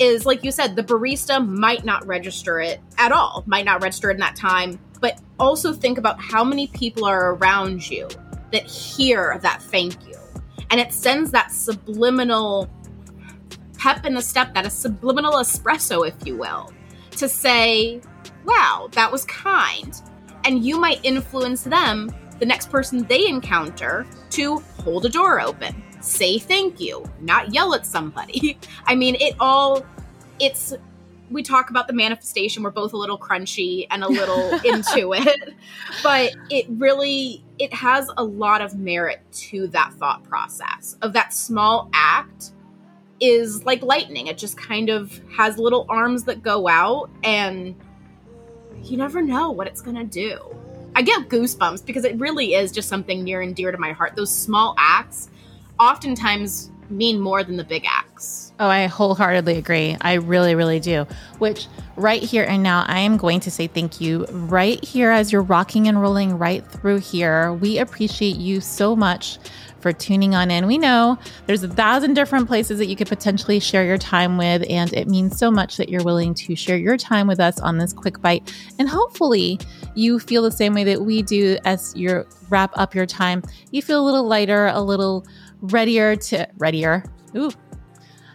Is 0.00 0.24
like 0.24 0.42
you 0.42 0.50
said, 0.50 0.76
the 0.76 0.82
barista 0.82 1.46
might 1.46 1.84
not 1.84 2.06
register 2.06 2.58
it 2.58 2.80
at 2.96 3.12
all, 3.12 3.44
might 3.46 3.66
not 3.66 3.82
register 3.82 4.10
it 4.10 4.14
in 4.14 4.20
that 4.20 4.34
time, 4.34 4.80
but 5.00 5.20
also 5.38 5.74
think 5.74 5.98
about 5.98 6.18
how 6.18 6.42
many 6.42 6.68
people 6.68 7.04
are 7.04 7.34
around 7.34 7.88
you 7.88 8.08
that 8.50 8.64
hear 8.64 9.38
that 9.42 9.62
thank 9.62 10.06
you. 10.08 10.16
And 10.70 10.80
it 10.80 10.94
sends 10.94 11.30
that 11.32 11.52
subliminal 11.52 12.70
pep 13.78 14.06
in 14.06 14.14
the 14.14 14.22
step, 14.22 14.54
that 14.54 14.64
a 14.64 14.70
subliminal 14.70 15.34
espresso, 15.34 16.08
if 16.08 16.14
you 16.26 16.36
will, 16.36 16.72
to 17.12 17.28
say, 17.28 18.00
wow, 18.44 18.88
that 18.92 19.12
was 19.12 19.24
kind. 19.26 20.00
And 20.44 20.64
you 20.64 20.80
might 20.80 21.04
influence 21.04 21.62
them, 21.62 22.10
the 22.38 22.46
next 22.46 22.70
person 22.70 23.04
they 23.04 23.26
encounter, 23.26 24.06
to 24.30 24.58
hold 24.82 25.04
a 25.04 25.10
door 25.10 25.40
open, 25.40 25.82
say 26.00 26.38
thank 26.38 26.80
you, 26.80 27.04
not 27.20 27.52
yell 27.54 27.74
at 27.74 27.86
somebody. 27.86 28.58
I 28.86 28.94
mean, 28.94 29.16
it 29.16 29.34
all, 29.40 29.84
it's 30.38 30.74
we 31.30 31.42
talk 31.42 31.70
about 31.70 31.86
the 31.86 31.92
manifestation 31.92 32.62
we're 32.62 32.70
both 32.70 32.92
a 32.92 32.96
little 32.96 33.18
crunchy 33.18 33.86
and 33.90 34.02
a 34.02 34.08
little 34.08 34.50
into 34.64 35.14
it 35.14 35.54
but 36.02 36.32
it 36.50 36.66
really 36.70 37.42
it 37.58 37.72
has 37.72 38.10
a 38.16 38.24
lot 38.24 38.60
of 38.60 38.76
merit 38.76 39.20
to 39.32 39.68
that 39.68 39.92
thought 39.94 40.24
process. 40.24 40.96
Of 41.02 41.12
that 41.12 41.32
small 41.32 41.90
act 41.92 42.52
is 43.20 43.64
like 43.64 43.82
lightning 43.82 44.28
it 44.28 44.38
just 44.38 44.56
kind 44.56 44.88
of 44.88 45.20
has 45.36 45.58
little 45.58 45.86
arms 45.88 46.24
that 46.24 46.42
go 46.42 46.68
out 46.68 47.10
and 47.22 47.76
you 48.82 48.96
never 48.96 49.20
know 49.20 49.50
what 49.50 49.66
it's 49.66 49.82
going 49.82 49.96
to 49.96 50.04
do. 50.04 50.40
I 50.96 51.02
get 51.02 51.28
goosebumps 51.28 51.84
because 51.84 52.04
it 52.04 52.18
really 52.18 52.54
is 52.54 52.72
just 52.72 52.88
something 52.88 53.22
near 53.22 53.42
and 53.42 53.54
dear 53.54 53.70
to 53.70 53.78
my 53.78 53.92
heart. 53.92 54.16
Those 54.16 54.34
small 54.34 54.74
acts 54.78 55.30
oftentimes 55.80 56.70
mean 56.90 57.18
more 57.18 57.42
than 57.42 57.56
the 57.56 57.64
big 57.64 57.84
acts 57.86 58.50
Oh, 58.60 58.68
I 58.68 58.88
wholeheartedly 58.88 59.56
agree. 59.56 59.96
I 60.02 60.14
really, 60.14 60.54
really 60.54 60.80
do. 60.80 61.06
Which, 61.38 61.66
right 61.96 62.22
here 62.22 62.44
and 62.44 62.62
now, 62.62 62.84
I 62.86 62.98
am 62.98 63.16
going 63.16 63.40
to 63.40 63.50
say 63.50 63.66
thank 63.66 64.02
you 64.02 64.26
right 64.26 64.84
here 64.84 65.10
as 65.10 65.32
you're 65.32 65.40
rocking 65.40 65.88
and 65.88 66.02
rolling 66.02 66.36
right 66.36 66.62
through 66.66 66.98
here. 66.98 67.54
We 67.54 67.78
appreciate 67.78 68.36
you 68.36 68.60
so 68.60 68.94
much 68.94 69.38
for 69.78 69.94
tuning 69.94 70.34
on 70.34 70.50
in. 70.50 70.66
We 70.66 70.76
know 70.76 71.18
there's 71.46 71.62
a 71.62 71.68
thousand 71.68 72.12
different 72.12 72.48
places 72.48 72.76
that 72.80 72.84
you 72.88 72.96
could 72.96 73.08
potentially 73.08 73.60
share 73.60 73.86
your 73.86 73.96
time 73.96 74.36
with, 74.36 74.62
and 74.68 74.92
it 74.92 75.08
means 75.08 75.38
so 75.38 75.50
much 75.50 75.78
that 75.78 75.88
you're 75.88 76.04
willing 76.04 76.34
to 76.34 76.54
share 76.54 76.76
your 76.76 76.98
time 76.98 77.26
with 77.26 77.40
us 77.40 77.58
on 77.60 77.78
this 77.78 77.94
quick 77.94 78.18
byte. 78.18 78.54
And 78.78 78.90
hopefully, 78.90 79.58
you 79.94 80.18
feel 80.18 80.42
the 80.42 80.52
same 80.52 80.74
way 80.74 80.84
that 80.84 81.00
we 81.00 81.22
do 81.22 81.56
as 81.64 81.96
you 81.96 82.26
wrap 82.50 82.72
up 82.74 82.94
your 82.94 83.06
time. 83.06 83.42
You 83.70 83.80
feel 83.80 84.02
a 84.02 84.04
little 84.04 84.24
lighter, 84.24 84.66
a 84.66 84.82
little 84.82 85.24
readier 85.60 86.16
to 86.16 86.48
readier. 86.58 87.04
Ooh, 87.36 87.50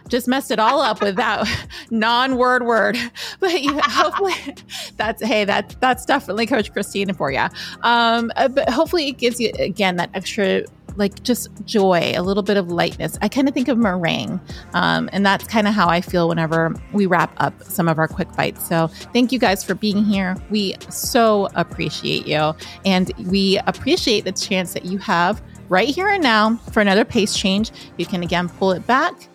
just 0.08 0.28
messed 0.28 0.50
it 0.50 0.58
all 0.58 0.80
up 0.80 1.00
with 1.00 1.16
that 1.16 1.46
non-word 1.90 2.64
word. 2.64 2.98
But 3.38 3.62
you, 3.62 3.78
hopefully, 3.82 4.34
that's 4.96 5.22
hey, 5.22 5.44
that 5.44 5.76
that's 5.80 6.06
definitely 6.06 6.46
Coach 6.46 6.72
Christina 6.72 7.12
for 7.12 7.30
you. 7.30 7.46
Um, 7.82 8.32
uh, 8.36 8.48
but 8.48 8.68
hopefully, 8.70 9.08
it 9.08 9.18
gives 9.18 9.38
you 9.40 9.50
again 9.58 9.96
that 9.96 10.10
extra 10.14 10.64
like 10.96 11.22
just 11.22 11.50
joy, 11.66 12.12
a 12.16 12.22
little 12.22 12.42
bit 12.42 12.56
of 12.56 12.70
lightness. 12.70 13.18
I 13.20 13.28
kind 13.28 13.48
of 13.48 13.54
think 13.54 13.68
of 13.68 13.76
meringue. 13.76 14.40
Um, 14.72 15.10
and 15.12 15.26
that's 15.26 15.46
kind 15.46 15.68
of 15.68 15.74
how 15.74 15.88
I 15.88 16.00
feel 16.00 16.28
whenever 16.28 16.74
we 16.92 17.04
wrap 17.04 17.34
up 17.36 17.62
some 17.64 17.88
of 17.88 17.98
our 17.98 18.08
quick 18.08 18.28
bytes. 18.28 18.62
So 18.62 18.86
thank 19.12 19.32
you 19.32 19.38
guys 19.38 19.62
for 19.62 19.74
being 19.74 20.04
here. 20.04 20.36
We 20.48 20.76
so 20.88 21.48
appreciate 21.54 22.26
you. 22.26 22.54
And 22.86 23.12
we 23.26 23.58
appreciate 23.66 24.24
the 24.24 24.32
chance 24.32 24.72
that 24.72 24.86
you 24.86 24.96
have 24.98 25.42
right 25.68 25.88
here 25.88 26.08
and 26.08 26.22
now 26.22 26.56
for 26.72 26.80
another 26.80 27.04
pace 27.04 27.36
change. 27.36 27.70
You 27.96 28.06
can 28.06 28.22
again 28.22 28.48
pull 28.48 28.72
it 28.72 28.86
back 28.86 29.28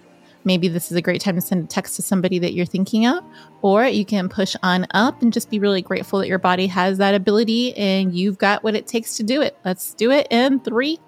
maybe 0.44 0.68
this 0.68 0.92
is 0.92 0.98
a 0.98 1.02
great 1.02 1.22
time 1.22 1.36
to 1.36 1.42
send 1.42 1.64
a 1.64 1.68
text 1.68 1.96
to 1.96 2.02
somebody 2.02 2.40
that 2.40 2.54
you're 2.54 2.66
thinking 2.66 3.06
of, 3.08 3.24
or 3.62 3.86
you 3.86 4.06
can 4.06 4.30
push 4.30 4.56
on 4.64 4.88
up 4.92 5.22
and 5.22 5.34
just 5.34 5.50
be 5.50 5.60
really 5.60 5.82
grateful 5.82 6.20
that 6.20 6.28
your 6.28 6.40
body 6.40 6.68
has 6.68 6.98
that 6.98 7.16
ability 7.16 7.76
and 7.76 8.16
you've 8.16 8.38
got 8.38 8.64
what 8.64 8.76
it 8.76 8.88
takes 8.88 9.18
to 9.18 9.24
do 9.24 9.42
it. 9.42 9.58
Let's 9.64 9.94
do 9.94 10.12
it 10.12 10.28
in 10.30 10.60
three, 10.60 11.00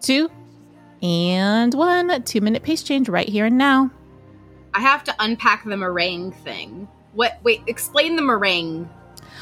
two, 0.00 0.30
and 1.02 1.72
one. 1.74 2.22
Two 2.24 2.40
minute 2.40 2.62
pace 2.62 2.82
change 2.82 3.08
right 3.08 3.28
here 3.28 3.46
and 3.46 3.58
now. 3.58 3.90
I 4.74 4.80
have 4.80 5.04
to 5.04 5.14
unpack 5.18 5.64
the 5.64 5.76
meringue 5.76 6.32
thing. 6.32 6.88
What? 7.12 7.38
Wait, 7.42 7.62
explain 7.66 8.16
the 8.16 8.22
meringue 8.22 8.88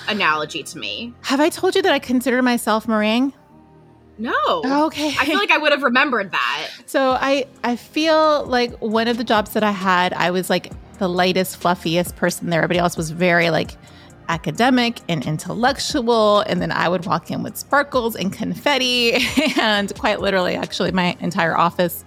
analogy 0.08 0.62
to 0.62 0.78
me. 0.78 1.12
Have 1.22 1.40
I 1.40 1.48
told 1.48 1.74
you 1.74 1.82
that 1.82 1.92
I 1.92 1.98
consider 1.98 2.42
myself 2.42 2.86
meringue? 2.86 3.32
No. 4.18 4.86
Okay. 4.86 5.08
I 5.18 5.24
feel 5.26 5.38
like 5.38 5.50
I 5.50 5.58
would 5.58 5.72
have 5.72 5.82
remembered 5.82 6.32
that. 6.32 6.68
So 6.86 7.10
I 7.12 7.46
I 7.62 7.76
feel 7.76 8.44
like 8.46 8.72
one 8.78 9.08
of 9.08 9.18
the 9.18 9.24
jobs 9.24 9.52
that 9.52 9.62
I 9.62 9.72
had, 9.72 10.12
I 10.12 10.30
was 10.30 10.48
like 10.48 10.72
the 10.98 11.08
lightest, 11.08 11.58
fluffiest 11.58 12.16
person 12.16 12.48
there. 12.50 12.60
Everybody 12.60 12.78
else 12.78 12.96
was 12.96 13.10
very 13.10 13.50
like 13.50 13.72
academic 14.28 15.00
and 15.08 15.24
intellectual. 15.26 16.40
And 16.40 16.60
then 16.60 16.72
I 16.72 16.88
would 16.88 17.06
walk 17.06 17.30
in 17.30 17.42
with 17.42 17.56
sparkles 17.56 18.16
and 18.16 18.32
confetti 18.32 19.18
and 19.60 19.94
quite 19.98 20.20
literally, 20.20 20.54
actually, 20.54 20.92
my 20.92 21.16
entire 21.20 21.56
office. 21.56 22.04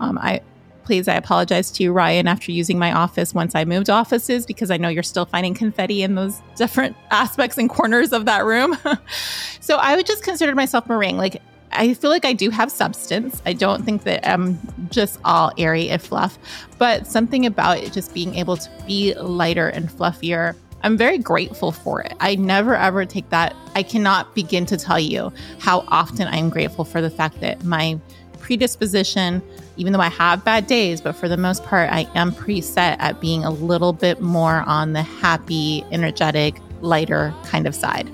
Um, 0.00 0.18
I 0.18 0.40
please, 0.84 1.08
I 1.08 1.14
apologize 1.14 1.70
to 1.72 1.82
you, 1.82 1.92
Ryan, 1.92 2.28
after 2.28 2.52
using 2.52 2.78
my 2.78 2.92
office 2.92 3.34
once 3.34 3.54
I 3.54 3.64
moved 3.64 3.90
offices 3.90 4.46
because 4.46 4.70
I 4.70 4.76
know 4.76 4.88
you're 4.88 5.02
still 5.02 5.26
finding 5.26 5.54
confetti 5.54 6.02
in 6.02 6.14
those 6.14 6.40
different 6.56 6.96
aspects 7.10 7.58
and 7.58 7.68
corners 7.68 8.12
of 8.12 8.26
that 8.26 8.44
room. 8.44 8.76
so 9.60 9.76
I 9.76 9.96
would 9.96 10.06
just 10.06 10.22
consider 10.24 10.54
myself 10.54 10.88
meringue. 10.88 11.16
Like, 11.16 11.40
I 11.72 11.94
feel 11.94 12.10
like 12.10 12.24
I 12.24 12.32
do 12.32 12.50
have 12.50 12.70
substance. 12.70 13.40
I 13.46 13.54
don't 13.54 13.84
think 13.84 14.04
that 14.04 14.28
I'm 14.28 14.58
just 14.90 15.18
all 15.24 15.52
airy 15.56 15.88
and 15.88 16.00
fluff, 16.00 16.38
but 16.78 17.06
something 17.06 17.46
about 17.46 17.78
it 17.78 17.92
just 17.92 18.12
being 18.12 18.34
able 18.34 18.56
to 18.58 18.70
be 18.86 19.14
lighter 19.14 19.68
and 19.68 19.88
fluffier. 19.88 20.54
I'm 20.82 20.96
very 20.96 21.18
grateful 21.18 21.72
for 21.72 22.02
it. 22.02 22.14
I 22.20 22.34
never 22.34 22.76
ever 22.76 23.06
take 23.06 23.30
that. 23.30 23.56
I 23.74 23.82
cannot 23.82 24.34
begin 24.34 24.66
to 24.66 24.76
tell 24.76 24.98
you 24.98 25.32
how 25.60 25.84
often 25.88 26.28
I'm 26.28 26.50
grateful 26.50 26.84
for 26.84 27.00
the 27.00 27.10
fact 27.10 27.40
that 27.40 27.64
my 27.64 27.98
predisposition, 28.40 29.40
even 29.76 29.92
though 29.92 30.00
I 30.00 30.08
have 30.10 30.44
bad 30.44 30.66
days, 30.66 31.00
but 31.00 31.12
for 31.12 31.28
the 31.28 31.36
most 31.36 31.64
part, 31.64 31.90
I 31.90 32.06
am 32.14 32.32
preset 32.32 32.96
at 32.98 33.20
being 33.20 33.44
a 33.44 33.50
little 33.50 33.92
bit 33.92 34.20
more 34.20 34.62
on 34.66 34.92
the 34.92 35.02
happy, 35.02 35.84
energetic, 35.90 36.56
lighter 36.80 37.32
kind 37.44 37.66
of 37.66 37.74
side. 37.74 38.08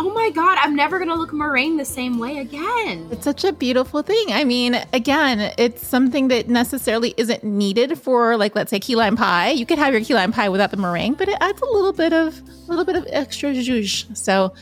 oh 0.00 0.12
my 0.12 0.30
God, 0.30 0.58
I'm 0.60 0.76
never 0.76 0.98
going 0.98 1.10
to 1.10 1.16
look 1.16 1.32
meringue 1.32 1.76
the 1.76 1.84
same 1.84 2.18
way 2.20 2.38
again. 2.38 3.08
It's 3.10 3.24
such 3.24 3.42
a 3.42 3.52
beautiful 3.52 4.02
thing. 4.02 4.26
I 4.30 4.44
mean, 4.44 4.80
again, 4.92 5.52
it's 5.58 5.84
something 5.84 6.28
that 6.28 6.48
necessarily 6.48 7.14
isn't 7.16 7.42
needed 7.42 7.98
for, 7.98 8.36
like, 8.36 8.54
let's 8.54 8.70
say 8.70 8.78
key 8.78 8.94
lime 8.94 9.16
pie. 9.16 9.50
You 9.50 9.66
could 9.66 9.78
have 9.78 9.92
your 9.92 10.02
key 10.02 10.14
lime 10.14 10.32
pie 10.32 10.48
without 10.50 10.70
the 10.70 10.76
meringue, 10.76 11.14
but 11.14 11.28
it 11.28 11.36
adds 11.40 11.60
a 11.60 11.66
little 11.66 11.92
bit 11.92 12.12
of, 12.12 12.40
a 12.40 12.68
little 12.68 12.84
bit 12.84 12.94
of 12.94 13.06
extra 13.10 13.50
zhuzh. 13.52 14.16
So, 14.16 14.54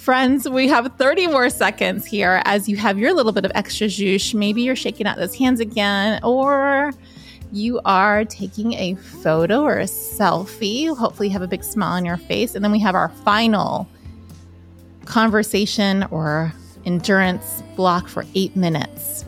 Friends, 0.00 0.48
we 0.48 0.66
have 0.66 0.90
30 0.96 1.26
more 1.26 1.50
seconds 1.50 2.06
here 2.06 2.40
as 2.46 2.70
you 2.70 2.76
have 2.78 2.98
your 2.98 3.12
little 3.12 3.32
bit 3.32 3.44
of 3.44 3.52
extra 3.54 3.86
juice. 3.86 4.32
Maybe 4.32 4.62
you're 4.62 4.74
shaking 4.74 5.06
out 5.06 5.18
those 5.18 5.34
hands 5.34 5.60
again, 5.60 6.20
or 6.24 6.94
you 7.52 7.82
are 7.84 8.24
taking 8.24 8.72
a 8.72 8.94
photo 8.94 9.60
or 9.60 9.78
a 9.78 9.84
selfie. 9.84 10.96
Hopefully, 10.96 11.28
you 11.28 11.34
have 11.34 11.42
a 11.42 11.46
big 11.46 11.62
smile 11.62 11.92
on 11.92 12.06
your 12.06 12.16
face. 12.16 12.54
And 12.54 12.64
then 12.64 12.72
we 12.72 12.78
have 12.78 12.94
our 12.94 13.10
final 13.26 13.86
conversation 15.04 16.04
or 16.04 16.50
endurance 16.86 17.62
block 17.76 18.08
for 18.08 18.24
eight 18.34 18.56
minutes. 18.56 19.26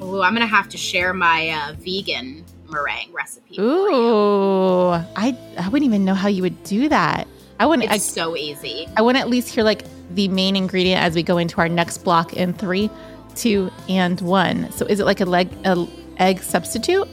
Oh, 0.00 0.22
I'm 0.22 0.32
going 0.32 0.46
to 0.46 0.54
have 0.54 0.68
to 0.68 0.78
share 0.78 1.12
my 1.12 1.50
uh, 1.50 1.74
vegan 1.80 2.44
meringue 2.70 3.12
recipe. 3.12 3.60
Ooh, 3.60 4.90
I, 4.90 5.36
I 5.58 5.68
wouldn't 5.70 5.88
even 5.88 6.04
know 6.04 6.14
how 6.14 6.28
you 6.28 6.42
would 6.42 6.62
do 6.62 6.88
that. 6.88 7.26
I 7.58 7.66
wouldn't. 7.66 7.84
It's 7.84 7.94
I, 7.94 7.98
so 7.98 8.36
easy. 8.36 8.88
I 8.96 9.02
want 9.02 9.16
to 9.16 9.20
at 9.20 9.28
least 9.28 9.48
hear 9.48 9.64
like 9.64 9.84
the 10.10 10.28
main 10.28 10.56
ingredient 10.56 11.02
as 11.02 11.14
we 11.14 11.22
go 11.22 11.38
into 11.38 11.58
our 11.58 11.68
next 11.68 11.98
block 11.98 12.32
in 12.34 12.52
three, 12.52 12.90
two, 13.34 13.70
and 13.88 14.20
one. 14.20 14.70
So 14.72 14.84
is 14.86 15.00
it 15.00 15.04
like 15.04 15.20
a 15.20 15.24
leg 15.24 15.50
a 15.64 15.86
egg 16.18 16.42
substitute? 16.42 17.08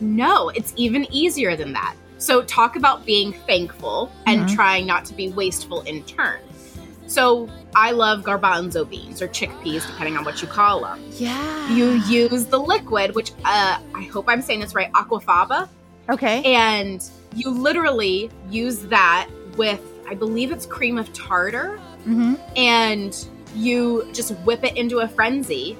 No, 0.00 0.50
it's 0.50 0.72
even 0.76 1.06
easier 1.12 1.56
than 1.56 1.72
that. 1.72 1.94
So 2.18 2.42
talk 2.42 2.76
about 2.76 3.04
being 3.04 3.32
thankful 3.32 4.10
and 4.26 4.42
mm-hmm. 4.42 4.54
trying 4.54 4.86
not 4.86 5.04
to 5.06 5.14
be 5.14 5.28
wasteful 5.30 5.82
in 5.82 6.02
turn. 6.04 6.40
So 7.06 7.48
I 7.74 7.92
love 7.92 8.22
garbanzo 8.24 8.88
beans 8.88 9.22
or 9.22 9.28
chickpeas, 9.28 9.86
depending 9.86 10.16
on 10.16 10.24
what 10.24 10.42
you 10.42 10.48
call 10.48 10.80
them. 10.80 11.00
Yeah. 11.12 11.72
You 11.72 11.92
use 12.08 12.46
the 12.46 12.58
liquid, 12.58 13.14
which 13.14 13.32
uh, 13.44 13.78
I 13.94 14.02
hope 14.12 14.28
I'm 14.28 14.42
saying 14.42 14.60
this 14.60 14.74
right, 14.74 14.90
aquafaba. 14.92 15.68
Okay. 16.08 16.42
And 16.54 17.08
you 17.34 17.50
literally 17.50 18.30
use 18.50 18.80
that 18.86 19.28
with, 19.56 19.80
I 20.08 20.14
believe 20.14 20.52
it's 20.52 20.66
cream 20.66 20.98
of 20.98 21.12
tartar, 21.12 21.80
mm-hmm. 22.06 22.34
and 22.56 23.26
you 23.54 24.08
just 24.12 24.32
whip 24.40 24.64
it 24.64 24.76
into 24.76 24.98
a 24.98 25.08
frenzy, 25.08 25.76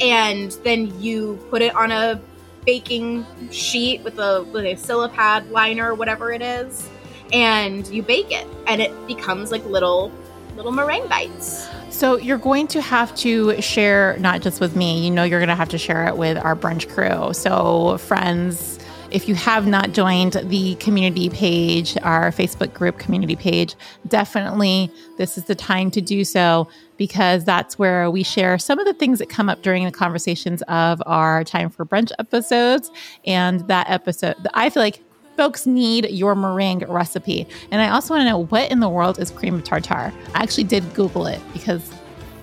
and 0.00 0.52
then 0.64 1.00
you 1.00 1.38
put 1.50 1.62
it 1.62 1.74
on 1.74 1.92
a 1.92 2.20
baking 2.64 3.24
sheet 3.50 4.02
with 4.02 4.18
a 4.18 4.42
with 4.52 4.64
a 4.64 4.74
silipad 4.74 5.50
liner, 5.50 5.94
whatever 5.94 6.32
it 6.32 6.42
is, 6.42 6.88
and 7.32 7.86
you 7.88 8.02
bake 8.02 8.30
it, 8.32 8.46
and 8.66 8.82
it 8.82 9.06
becomes 9.06 9.50
like 9.50 9.64
little 9.66 10.12
little 10.56 10.72
meringue 10.72 11.08
bites. 11.08 11.68
So 11.90 12.18
you're 12.18 12.38
going 12.38 12.66
to 12.68 12.82
have 12.82 13.14
to 13.16 13.60
share 13.62 14.16
not 14.18 14.42
just 14.42 14.60
with 14.60 14.76
me, 14.76 15.04
you 15.04 15.10
know 15.10 15.24
you're 15.24 15.40
going 15.40 15.48
to 15.48 15.54
have 15.54 15.70
to 15.70 15.78
share 15.78 16.06
it 16.08 16.16
with 16.16 16.36
our 16.36 16.54
brunch 16.54 16.88
crew. 16.88 17.32
So 17.32 17.96
friends, 17.98 18.75
if 19.16 19.26
you 19.26 19.34
have 19.34 19.66
not 19.66 19.92
joined 19.92 20.34
the 20.34 20.74
community 20.74 21.30
page, 21.30 21.96
our 22.02 22.30
Facebook 22.30 22.74
group 22.74 22.98
community 22.98 23.34
page, 23.34 23.74
definitely 24.06 24.92
this 25.16 25.38
is 25.38 25.44
the 25.44 25.54
time 25.54 25.90
to 25.90 26.02
do 26.02 26.22
so 26.22 26.68
because 26.98 27.42
that's 27.42 27.78
where 27.78 28.10
we 28.10 28.22
share 28.22 28.58
some 28.58 28.78
of 28.78 28.84
the 28.84 28.92
things 28.92 29.18
that 29.18 29.30
come 29.30 29.48
up 29.48 29.62
during 29.62 29.86
the 29.86 29.90
conversations 29.90 30.60
of 30.68 31.02
our 31.06 31.44
time 31.44 31.70
for 31.70 31.86
brunch 31.86 32.12
episodes. 32.18 32.90
And 33.24 33.66
that 33.68 33.88
episode, 33.88 34.36
I 34.52 34.68
feel 34.68 34.82
like 34.82 35.02
folks 35.34 35.66
need 35.66 36.10
your 36.10 36.34
meringue 36.34 36.84
recipe. 36.86 37.48
And 37.70 37.80
I 37.80 37.88
also 37.88 38.12
want 38.12 38.20
to 38.20 38.28
know 38.28 38.44
what 38.44 38.70
in 38.70 38.80
the 38.80 38.88
world 38.90 39.18
is 39.18 39.30
cream 39.30 39.54
of 39.54 39.64
tartar. 39.64 40.12
I 40.34 40.42
actually 40.42 40.64
did 40.64 40.92
Google 40.92 41.26
it 41.26 41.40
because 41.54 41.90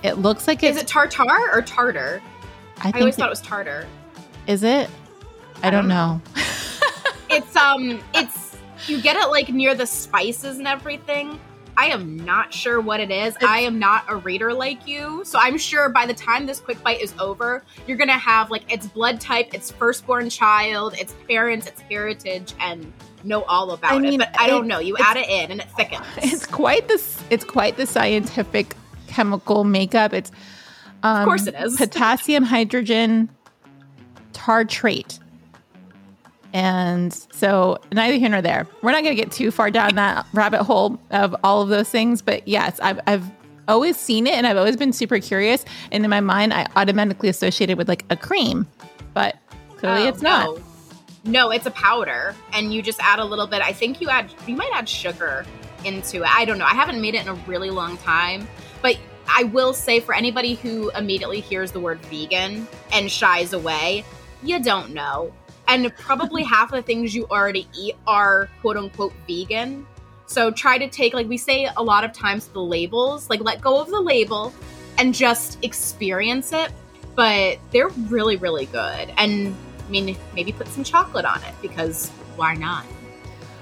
it 0.02 0.14
looks 0.14 0.48
like 0.48 0.64
it's. 0.64 0.76
Is 0.76 0.82
it 0.82 0.88
tartar 0.88 1.52
or 1.52 1.62
tartar? 1.62 2.20
I, 2.78 2.90
I 2.92 2.98
always 2.98 3.14
it, 3.14 3.18
thought 3.18 3.28
it 3.28 3.30
was 3.30 3.42
tartar. 3.42 3.86
Is 4.48 4.64
it? 4.64 4.90
I, 5.62 5.68
I 5.68 5.70
don't, 5.70 5.82
don't 5.82 5.88
know. 5.88 6.20
know. 6.34 6.42
it's 7.34 7.56
um, 7.56 8.00
it's 8.14 8.56
you 8.86 9.00
get 9.00 9.16
it 9.16 9.28
like 9.30 9.48
near 9.48 9.74
the 9.74 9.86
spices 9.86 10.58
and 10.58 10.66
everything. 10.66 11.38
I 11.76 11.86
am 11.86 12.16
not 12.24 12.54
sure 12.54 12.80
what 12.80 13.00
it 13.00 13.10
is. 13.10 13.36
I 13.42 13.60
am 13.60 13.78
not 13.78 14.04
a 14.08 14.16
reader 14.16 14.52
like 14.52 14.86
you. 14.86 15.22
So 15.24 15.38
I'm 15.40 15.58
sure 15.58 15.88
by 15.88 16.06
the 16.06 16.14
time 16.14 16.46
this 16.46 16.60
quick 16.60 16.78
byte 16.78 17.00
is 17.00 17.12
over, 17.18 17.64
you're 17.86 17.96
going 17.96 18.08
to 18.08 18.14
have 18.14 18.50
like 18.50 18.72
its 18.72 18.86
blood 18.86 19.20
type, 19.20 19.52
its 19.54 19.72
firstborn 19.72 20.30
child, 20.30 20.94
its 20.94 21.14
parents, 21.28 21.66
its 21.66 21.80
heritage, 21.80 22.54
and 22.60 22.92
know 23.24 23.42
all 23.44 23.72
about 23.72 23.92
I 23.92 23.98
mean, 23.98 24.14
it. 24.14 24.18
But 24.32 24.40
I 24.40 24.46
don't 24.46 24.68
know. 24.68 24.78
You 24.78 24.96
add 24.98 25.16
it 25.16 25.28
in 25.28 25.50
and 25.50 25.60
it 25.60 25.68
thickens. 25.76 26.06
It's 26.18 26.46
quite 26.46 26.86
this. 26.86 27.20
It's 27.30 27.44
quite 27.44 27.76
the 27.76 27.86
scientific 27.86 28.76
chemical 29.08 29.64
makeup. 29.64 30.12
It's 30.12 30.30
um, 31.02 31.22
of 31.22 31.24
course 31.24 31.46
it 31.46 31.54
is 31.54 31.76
potassium 31.78 32.44
hydrogen 32.44 33.30
tartrate. 34.32 35.18
And 36.54 37.12
so, 37.32 37.78
neither 37.92 38.14
here 38.14 38.28
nor 38.28 38.40
there. 38.40 38.66
We're 38.80 38.92
not 38.92 39.02
going 39.02 39.16
to 39.16 39.20
get 39.20 39.32
too 39.32 39.50
far 39.50 39.72
down 39.72 39.96
that 39.96 40.24
rabbit 40.32 40.62
hole 40.62 41.00
of 41.10 41.34
all 41.42 41.62
of 41.62 41.68
those 41.68 41.90
things. 41.90 42.22
But 42.22 42.46
yes, 42.46 42.78
I've, 42.78 43.00
I've 43.08 43.28
always 43.66 43.96
seen 43.96 44.28
it 44.28 44.34
and 44.34 44.46
I've 44.46 44.56
always 44.56 44.76
been 44.76 44.92
super 44.92 45.18
curious. 45.18 45.64
And 45.90 46.04
in 46.04 46.10
my 46.10 46.20
mind, 46.20 46.54
I 46.54 46.68
automatically 46.76 47.28
associated 47.28 47.76
with 47.76 47.88
like 47.88 48.04
a 48.08 48.16
cream, 48.16 48.68
but 49.14 49.36
clearly 49.78 50.04
oh, 50.04 50.08
it's 50.08 50.22
not. 50.22 50.46
No. 50.46 50.62
no, 51.24 51.50
it's 51.50 51.66
a 51.66 51.72
powder. 51.72 52.36
And 52.52 52.72
you 52.72 52.82
just 52.82 53.00
add 53.00 53.18
a 53.18 53.24
little 53.24 53.48
bit. 53.48 53.60
I 53.60 53.72
think 53.72 54.00
you 54.00 54.08
add, 54.08 54.32
you 54.46 54.54
might 54.54 54.70
add 54.72 54.88
sugar 54.88 55.44
into 55.84 56.18
it. 56.18 56.28
I 56.28 56.44
don't 56.44 56.58
know. 56.58 56.66
I 56.66 56.74
haven't 56.74 57.00
made 57.00 57.16
it 57.16 57.22
in 57.22 57.28
a 57.28 57.34
really 57.48 57.70
long 57.70 57.96
time. 57.96 58.46
But 58.80 58.96
I 59.26 59.42
will 59.42 59.72
say 59.72 59.98
for 59.98 60.14
anybody 60.14 60.54
who 60.54 60.90
immediately 60.90 61.40
hears 61.40 61.72
the 61.72 61.80
word 61.80 61.98
vegan 62.06 62.68
and 62.92 63.10
shies 63.10 63.52
away, 63.52 64.04
you 64.44 64.62
don't 64.62 64.94
know 64.94 65.32
and 65.68 65.94
probably 65.96 66.42
half 66.42 66.72
of 66.72 66.76
the 66.76 66.82
things 66.82 67.14
you 67.14 67.26
already 67.26 67.68
eat 67.76 67.96
are 68.06 68.48
quote 68.60 68.76
unquote 68.76 69.12
vegan. 69.26 69.86
So 70.26 70.50
try 70.50 70.78
to 70.78 70.88
take, 70.88 71.14
like 71.14 71.28
we 71.28 71.36
say 71.36 71.68
a 71.76 71.82
lot 71.82 72.04
of 72.04 72.12
times, 72.12 72.48
the 72.48 72.60
labels, 72.62 73.28
like 73.28 73.40
let 73.40 73.60
go 73.60 73.80
of 73.80 73.88
the 73.88 74.00
label 74.00 74.52
and 74.98 75.14
just 75.14 75.62
experience 75.62 76.52
it. 76.52 76.72
But 77.14 77.58
they're 77.70 77.88
really, 77.88 78.36
really 78.36 78.66
good. 78.66 79.12
And 79.16 79.54
I 79.86 79.90
mean, 79.90 80.16
maybe 80.34 80.52
put 80.52 80.68
some 80.68 80.82
chocolate 80.82 81.24
on 81.24 81.42
it 81.44 81.54
because 81.62 82.08
why 82.36 82.54
not? 82.54 82.84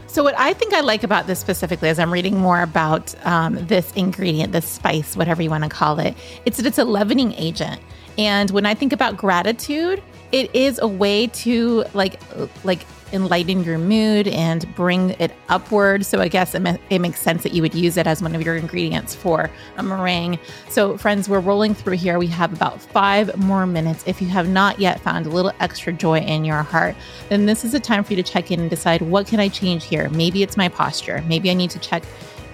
So, 0.07 0.23
what 0.23 0.39
I 0.39 0.53
think 0.53 0.75
I 0.75 0.81
like 0.81 1.05
about 1.05 1.27
this 1.27 1.39
specifically, 1.39 1.89
as 1.89 1.99
I'm 1.99 2.13
reading 2.13 2.37
more 2.37 2.61
about 2.61 3.15
um, 3.27 3.55
this 3.67 3.91
ingredient, 3.93 4.53
this 4.53 4.69
spice, 4.69 5.17
whatever 5.17 5.43
you 5.43 5.49
want 5.49 5.65
to 5.65 5.71
call 5.71 5.99
it, 6.01 6.15
it's 6.45 6.59
that 6.59 6.67
it's 6.67 6.77
a 6.77 6.85
leavening 6.85 7.33
agent. 7.33 7.81
And 8.19 8.51
when 8.51 8.67
I 8.67 8.75
think 8.75 8.93
about 8.93 9.17
gratitude, 9.17 10.03
it 10.33 10.55
is 10.55 10.79
a 10.79 10.89
way 10.89 11.29
to 11.29 11.85
like 11.95 12.21
like 12.65 12.87
enlighten 13.13 13.63
your 13.63 13.79
mood 13.79 14.27
and 14.29 14.75
bring 14.75 15.11
it 15.11 15.33
upward. 15.49 16.05
So 16.05 16.21
I 16.21 16.29
guess 16.29 16.55
it, 16.55 16.81
it, 16.91 16.99
makes 16.99 17.21
sense 17.21 17.43
that 17.43 17.53
you 17.53 17.63
would 17.63 17.75
use 17.75 17.97
it 17.97 18.07
as 18.07 18.23
one 18.23 18.35
of 18.35 18.43
your 18.43 18.57
ingredients 18.57 19.15
for 19.15 19.51
a 19.77 19.83
meringue. 19.83 20.39
So 20.69 20.97
friends, 20.97 21.29
we're 21.29 21.41
rolling 21.41 21.75
through 21.75 21.97
here. 21.97 22.19
We 22.19 22.27
have 22.29 22.53
about 22.53 22.81
five 22.81 23.37
more 23.37 23.67
minutes. 23.67 24.03
If 24.07 24.23
you 24.23 24.29
have 24.29 24.49
not 24.49 24.79
yet 24.79 25.01
found 25.01 25.27
a 25.27 25.29
little 25.31 25.53
extra 25.61 25.93
joy 25.93 26.21
in 26.21 26.45
your 26.45 26.63
heart, 26.63 26.97
then 27.29 27.47
this 27.47 27.65
is 27.65 27.75
a 27.75 27.81
time 27.81 28.03
for 28.03 28.15
you 28.15 28.23
to 28.23 28.33
check 28.33 28.51
in 28.51 28.61
and 28.61 28.71
decide 28.71 29.03
what 29.03 29.27
can 29.27 29.41
I 29.41 29.49
change 29.49 29.85
here? 29.85 30.09
Maybe 30.11 30.43
it's 30.43 30.57
my 30.57 30.69
posture. 30.69 31.23
Maybe 31.27 31.51
I 31.51 31.55
need 31.55 31.71
to 31.71 31.79
check 31.79 32.03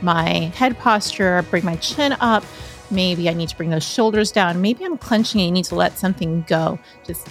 my 0.03 0.53
head 0.57 0.79
posture, 0.79 1.43
bring 1.51 1.65
my 1.65 1.77
chin 1.77 2.13
up. 2.21 2.45
Maybe 2.91 3.29
I 3.29 3.35
need 3.35 3.51
to 3.51 3.57
bring 3.57 3.71
those 3.71 3.85
shoulders 3.85 4.33
down. 4.33 4.63
Maybe 4.63 4.85
I'm 4.85 4.97
clenching 4.97 5.41
and 5.41 5.49
you 5.49 5.53
need 5.53 5.67
to 5.67 5.75
let 5.75 5.99
something 5.99 6.43
go. 6.49 6.79
Just 7.05 7.29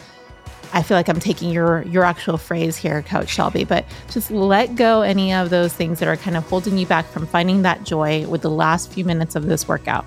I 0.74 0.84
feel 0.84 0.98
like 0.98 1.10
I'm 1.10 1.20
taking 1.20 1.52
your 1.52 1.84
your 1.84 2.04
actual 2.04 2.38
phrase 2.38 2.78
here, 2.78 3.02
Coach 3.02 3.30
Shelby, 3.30 3.64
but 3.64 3.86
just 4.12 4.32
let 4.32 4.76
go 4.76 5.02
any 5.02 5.34
of 5.34 5.50
those 5.50 5.74
things 5.74 6.00
that 6.00 6.08
are 6.08 6.18
kind 6.18 6.36
of 6.36 6.48
holding 6.50 6.78
you 6.78 6.86
back 6.86 7.06
from 7.08 7.26
finding 7.26 7.62
that 7.62 7.84
joy 7.84 8.28
with 8.28 8.42
the 8.42 8.50
last 8.50 8.92
few 8.92 9.06
minutes 9.06 9.36
of 9.36 9.46
this 9.46 9.68
workout. 9.68 10.06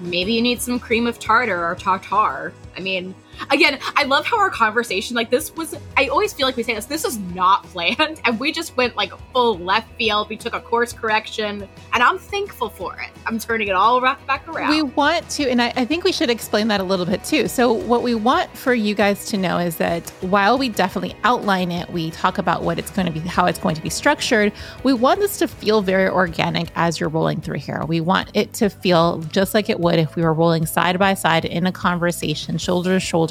Maybe 0.00 0.32
you 0.32 0.42
need 0.42 0.60
some 0.60 0.78
cream 0.78 1.06
of 1.06 1.18
tartar 1.18 1.64
or 1.64 1.74
tartar. 1.74 2.52
I 2.76 2.80
mean, 2.80 3.14
again, 3.50 3.78
I 3.96 4.04
love 4.04 4.26
how 4.26 4.38
our 4.38 4.50
conversation, 4.50 5.16
like 5.16 5.30
this 5.30 5.54
was, 5.54 5.74
I 5.96 6.08
always 6.08 6.32
feel 6.32 6.46
like 6.46 6.56
we 6.56 6.62
say 6.62 6.74
this, 6.74 6.86
this 6.86 7.04
is 7.04 7.18
not 7.18 7.64
planned. 7.74 8.20
And 8.24 8.38
we 8.38 8.52
just 8.52 8.76
went 8.76 8.96
like 8.96 9.12
full 9.32 9.58
left 9.58 9.92
field. 9.96 10.28
We 10.28 10.36
took 10.36 10.54
a 10.54 10.60
course 10.60 10.92
correction 10.92 11.68
and 11.92 12.02
I'm 12.02 12.18
thankful 12.18 12.68
for 12.68 12.94
it. 13.00 13.10
I'm 13.26 13.38
turning 13.38 13.68
it 13.68 13.74
all 13.74 14.00
back 14.00 14.46
around. 14.48 14.70
We 14.70 14.82
want 14.82 15.28
to, 15.30 15.48
and 15.48 15.60
I, 15.60 15.72
I 15.76 15.84
think 15.84 16.04
we 16.04 16.12
should 16.12 16.30
explain 16.30 16.68
that 16.68 16.80
a 16.80 16.84
little 16.84 17.06
bit 17.06 17.24
too. 17.24 17.48
So, 17.48 17.72
what 17.72 18.02
we 18.02 18.14
want 18.14 18.50
for 18.56 18.74
you 18.74 18.94
guys 18.94 19.26
to 19.26 19.36
know 19.36 19.58
is 19.58 19.76
that 19.76 20.10
while 20.20 20.58
we 20.58 20.68
definitely 20.68 21.16
outline 21.24 21.70
it, 21.70 21.88
we 21.90 22.10
talk 22.10 22.38
about 22.38 22.62
what 22.62 22.78
it's 22.78 22.90
going 22.90 23.06
to 23.06 23.12
be, 23.12 23.20
how 23.20 23.46
it's 23.46 23.58
going 23.58 23.76
to 23.76 23.82
be 23.82 23.90
structured, 23.90 24.52
we 24.82 24.92
want 24.92 25.20
this 25.20 25.38
to 25.38 25.48
feel 25.48 25.82
very 25.82 26.08
organic 26.08 26.68
as 26.76 27.00
you're 27.00 27.08
rolling 27.08 27.40
through 27.40 27.58
here. 27.58 27.84
We 27.86 28.00
want 28.00 28.30
it 28.34 28.52
to 28.54 28.68
feel 28.68 29.18
just 29.18 29.54
like 29.54 29.68
it 29.68 29.80
would 29.80 29.98
if 29.98 30.16
we 30.16 30.22
were 30.22 30.34
rolling 30.34 30.66
side 30.66 30.98
by 30.98 31.14
side 31.14 31.44
in 31.44 31.66
a 31.66 31.72
conversation, 31.72 32.58
shoulder 32.58 32.94
to 32.94 33.00
shoulder 33.00 33.23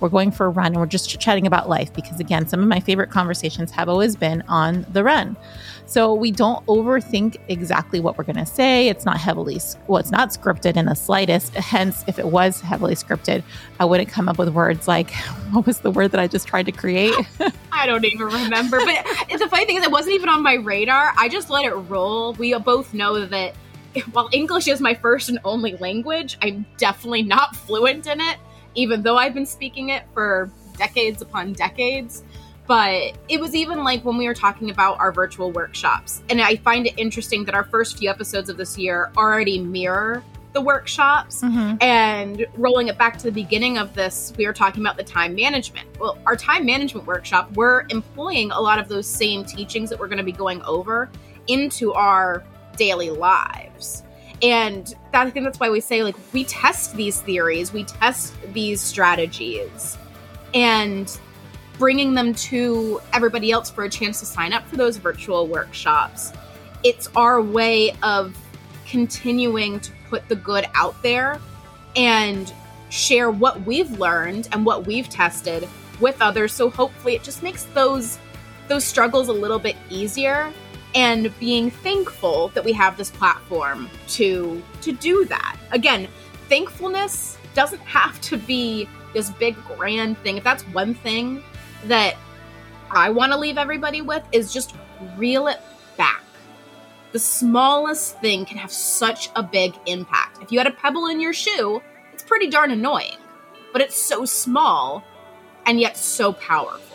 We're 0.00 0.08
going 0.08 0.30
for 0.30 0.46
a 0.46 0.50
run 0.50 0.66
and 0.66 0.76
we're 0.76 0.86
just 0.86 1.18
chatting 1.18 1.46
about 1.46 1.68
life 1.68 1.92
because, 1.92 2.20
again, 2.20 2.46
some 2.46 2.60
of 2.60 2.68
my 2.68 2.80
favorite 2.80 3.10
conversations 3.10 3.70
have 3.70 3.88
always 3.88 4.16
been 4.16 4.42
on 4.48 4.86
the 4.92 5.02
run. 5.02 5.36
So 5.86 6.12
we 6.12 6.32
don't 6.32 6.64
overthink 6.66 7.36
exactly 7.48 8.00
what 8.00 8.18
we're 8.18 8.24
going 8.24 8.36
to 8.36 8.46
say. 8.46 8.88
It's 8.88 9.04
not 9.04 9.18
heavily, 9.18 9.60
well, 9.86 9.98
it's 9.98 10.10
not 10.10 10.30
scripted 10.30 10.76
in 10.76 10.86
the 10.86 10.94
slightest. 10.94 11.54
Hence, 11.54 12.04
if 12.08 12.18
it 12.18 12.26
was 12.26 12.60
heavily 12.60 12.94
scripted, 12.94 13.44
I 13.78 13.84
wouldn't 13.84 14.08
come 14.08 14.28
up 14.28 14.36
with 14.36 14.48
words 14.48 14.88
like, 14.88 15.12
what 15.52 15.64
was 15.64 15.80
the 15.80 15.90
word 15.90 16.10
that 16.10 16.20
I 16.20 16.26
just 16.26 16.48
tried 16.48 16.66
to 16.66 16.72
create? 16.72 17.14
I 17.72 17.86
don't 17.86 18.04
even 18.04 18.26
remember. 18.26 18.80
But 18.84 19.06
the 19.38 19.48
funny 19.48 19.64
thing 19.64 19.76
is, 19.76 19.84
it 19.84 19.90
wasn't 19.90 20.16
even 20.16 20.28
on 20.28 20.42
my 20.42 20.54
radar. 20.54 21.12
I 21.16 21.28
just 21.28 21.50
let 21.50 21.64
it 21.64 21.74
roll. 21.74 22.32
We 22.34 22.52
both 22.58 22.92
know 22.92 23.24
that 23.24 23.54
while 24.12 24.28
English 24.32 24.68
is 24.68 24.80
my 24.80 24.94
first 24.94 25.28
and 25.28 25.38
only 25.44 25.76
language, 25.76 26.36
I'm 26.42 26.66
definitely 26.78 27.22
not 27.22 27.54
fluent 27.54 28.06
in 28.06 28.20
it, 28.20 28.38
even 28.76 29.02
though 29.02 29.16
I've 29.16 29.34
been 29.34 29.46
speaking 29.46 29.88
it 29.88 30.04
for 30.14 30.50
decades 30.76 31.22
upon 31.22 31.52
decades. 31.54 32.22
But 32.66 33.16
it 33.28 33.40
was 33.40 33.54
even 33.54 33.84
like 33.84 34.04
when 34.04 34.16
we 34.16 34.26
were 34.26 34.34
talking 34.34 34.70
about 34.70 34.98
our 34.98 35.12
virtual 35.12 35.52
workshops. 35.52 36.22
And 36.28 36.40
I 36.40 36.56
find 36.56 36.86
it 36.86 36.94
interesting 36.96 37.44
that 37.44 37.54
our 37.54 37.64
first 37.64 37.98
few 37.98 38.10
episodes 38.10 38.48
of 38.50 38.56
this 38.56 38.76
year 38.76 39.12
already 39.16 39.60
mirror 39.60 40.24
the 40.52 40.60
workshops. 40.60 41.42
Mm-hmm. 41.42 41.76
And 41.80 42.46
rolling 42.56 42.88
it 42.88 42.98
back 42.98 43.18
to 43.18 43.24
the 43.24 43.30
beginning 43.30 43.78
of 43.78 43.94
this, 43.94 44.32
we 44.36 44.46
were 44.46 44.52
talking 44.52 44.82
about 44.82 44.96
the 44.96 45.04
time 45.04 45.34
management. 45.34 45.86
Well, 46.00 46.18
our 46.26 46.34
time 46.34 46.66
management 46.66 47.06
workshop, 47.06 47.52
we're 47.52 47.86
employing 47.90 48.50
a 48.50 48.60
lot 48.60 48.80
of 48.80 48.88
those 48.88 49.06
same 49.06 49.44
teachings 49.44 49.90
that 49.90 49.98
we're 50.00 50.08
going 50.08 50.18
to 50.18 50.24
be 50.24 50.32
going 50.32 50.62
over 50.62 51.08
into 51.46 51.92
our 51.92 52.42
daily 52.76 53.10
lives. 53.10 54.02
And 54.42 54.86
that, 55.12 55.26
I 55.26 55.30
think 55.30 55.44
that's 55.44 55.58
why 55.58 55.70
we 55.70 55.80
say, 55.80 56.02
like, 56.02 56.16
we 56.32 56.44
test 56.44 56.94
these 56.94 57.20
theories, 57.20 57.72
we 57.72 57.84
test 57.84 58.34
these 58.52 58.80
strategies, 58.80 59.96
and 60.54 61.18
bringing 61.78 62.14
them 62.14 62.34
to 62.34 63.00
everybody 63.12 63.50
else 63.50 63.70
for 63.70 63.84
a 63.84 63.90
chance 63.90 64.20
to 64.20 64.26
sign 64.26 64.52
up 64.52 64.66
for 64.66 64.76
those 64.76 64.96
virtual 64.96 65.46
workshops. 65.46 66.32
It's 66.82 67.08
our 67.16 67.40
way 67.40 67.96
of 68.02 68.36
continuing 68.86 69.80
to 69.80 69.90
put 70.08 70.28
the 70.28 70.36
good 70.36 70.66
out 70.74 71.00
there 71.02 71.40
and 71.96 72.52
share 72.90 73.30
what 73.30 73.60
we've 73.62 73.90
learned 73.98 74.48
and 74.52 74.64
what 74.64 74.86
we've 74.86 75.08
tested 75.08 75.68
with 76.00 76.20
others 76.20 76.52
so 76.52 76.70
hopefully 76.70 77.14
it 77.14 77.22
just 77.22 77.42
makes 77.42 77.64
those 77.74 78.18
those 78.68 78.84
struggles 78.84 79.28
a 79.28 79.32
little 79.32 79.58
bit 79.58 79.76
easier 79.90 80.52
and 80.96 81.30
being 81.38 81.70
thankful 81.70 82.48
that 82.48 82.64
we 82.64 82.72
have 82.72 82.96
this 82.96 83.10
platform 83.10 83.88
to 84.08 84.62
to 84.80 84.92
do 84.92 85.26
that. 85.26 85.56
Again, 85.70 86.08
thankfulness 86.48 87.38
doesn't 87.54 87.80
have 87.84 88.20
to 88.22 88.38
be 88.38 88.88
this 89.12 89.30
big 89.30 89.56
grand 89.64 90.18
thing. 90.18 90.38
If 90.38 90.44
that's 90.44 90.62
one 90.68 90.94
thing 90.94 91.42
that 91.84 92.16
I 92.90 93.10
want 93.10 93.32
to 93.32 93.38
leave 93.38 93.58
everybody 93.58 94.00
with 94.00 94.24
is 94.32 94.52
just 94.52 94.74
reel 95.16 95.48
it 95.48 95.60
back. 95.96 96.22
The 97.12 97.18
smallest 97.18 98.18
thing 98.20 98.46
can 98.46 98.56
have 98.56 98.72
such 98.72 99.30
a 99.36 99.42
big 99.42 99.74
impact. 99.86 100.42
If 100.42 100.50
you 100.50 100.58
had 100.58 100.66
a 100.66 100.72
pebble 100.72 101.08
in 101.08 101.20
your 101.20 101.32
shoe, 101.32 101.82
it's 102.12 102.22
pretty 102.22 102.48
darn 102.48 102.70
annoying, 102.70 103.18
but 103.72 103.82
it's 103.82 104.00
so 104.00 104.24
small 104.24 105.04
and 105.66 105.78
yet 105.78 105.96
so 105.96 106.32
powerful. 106.32 106.85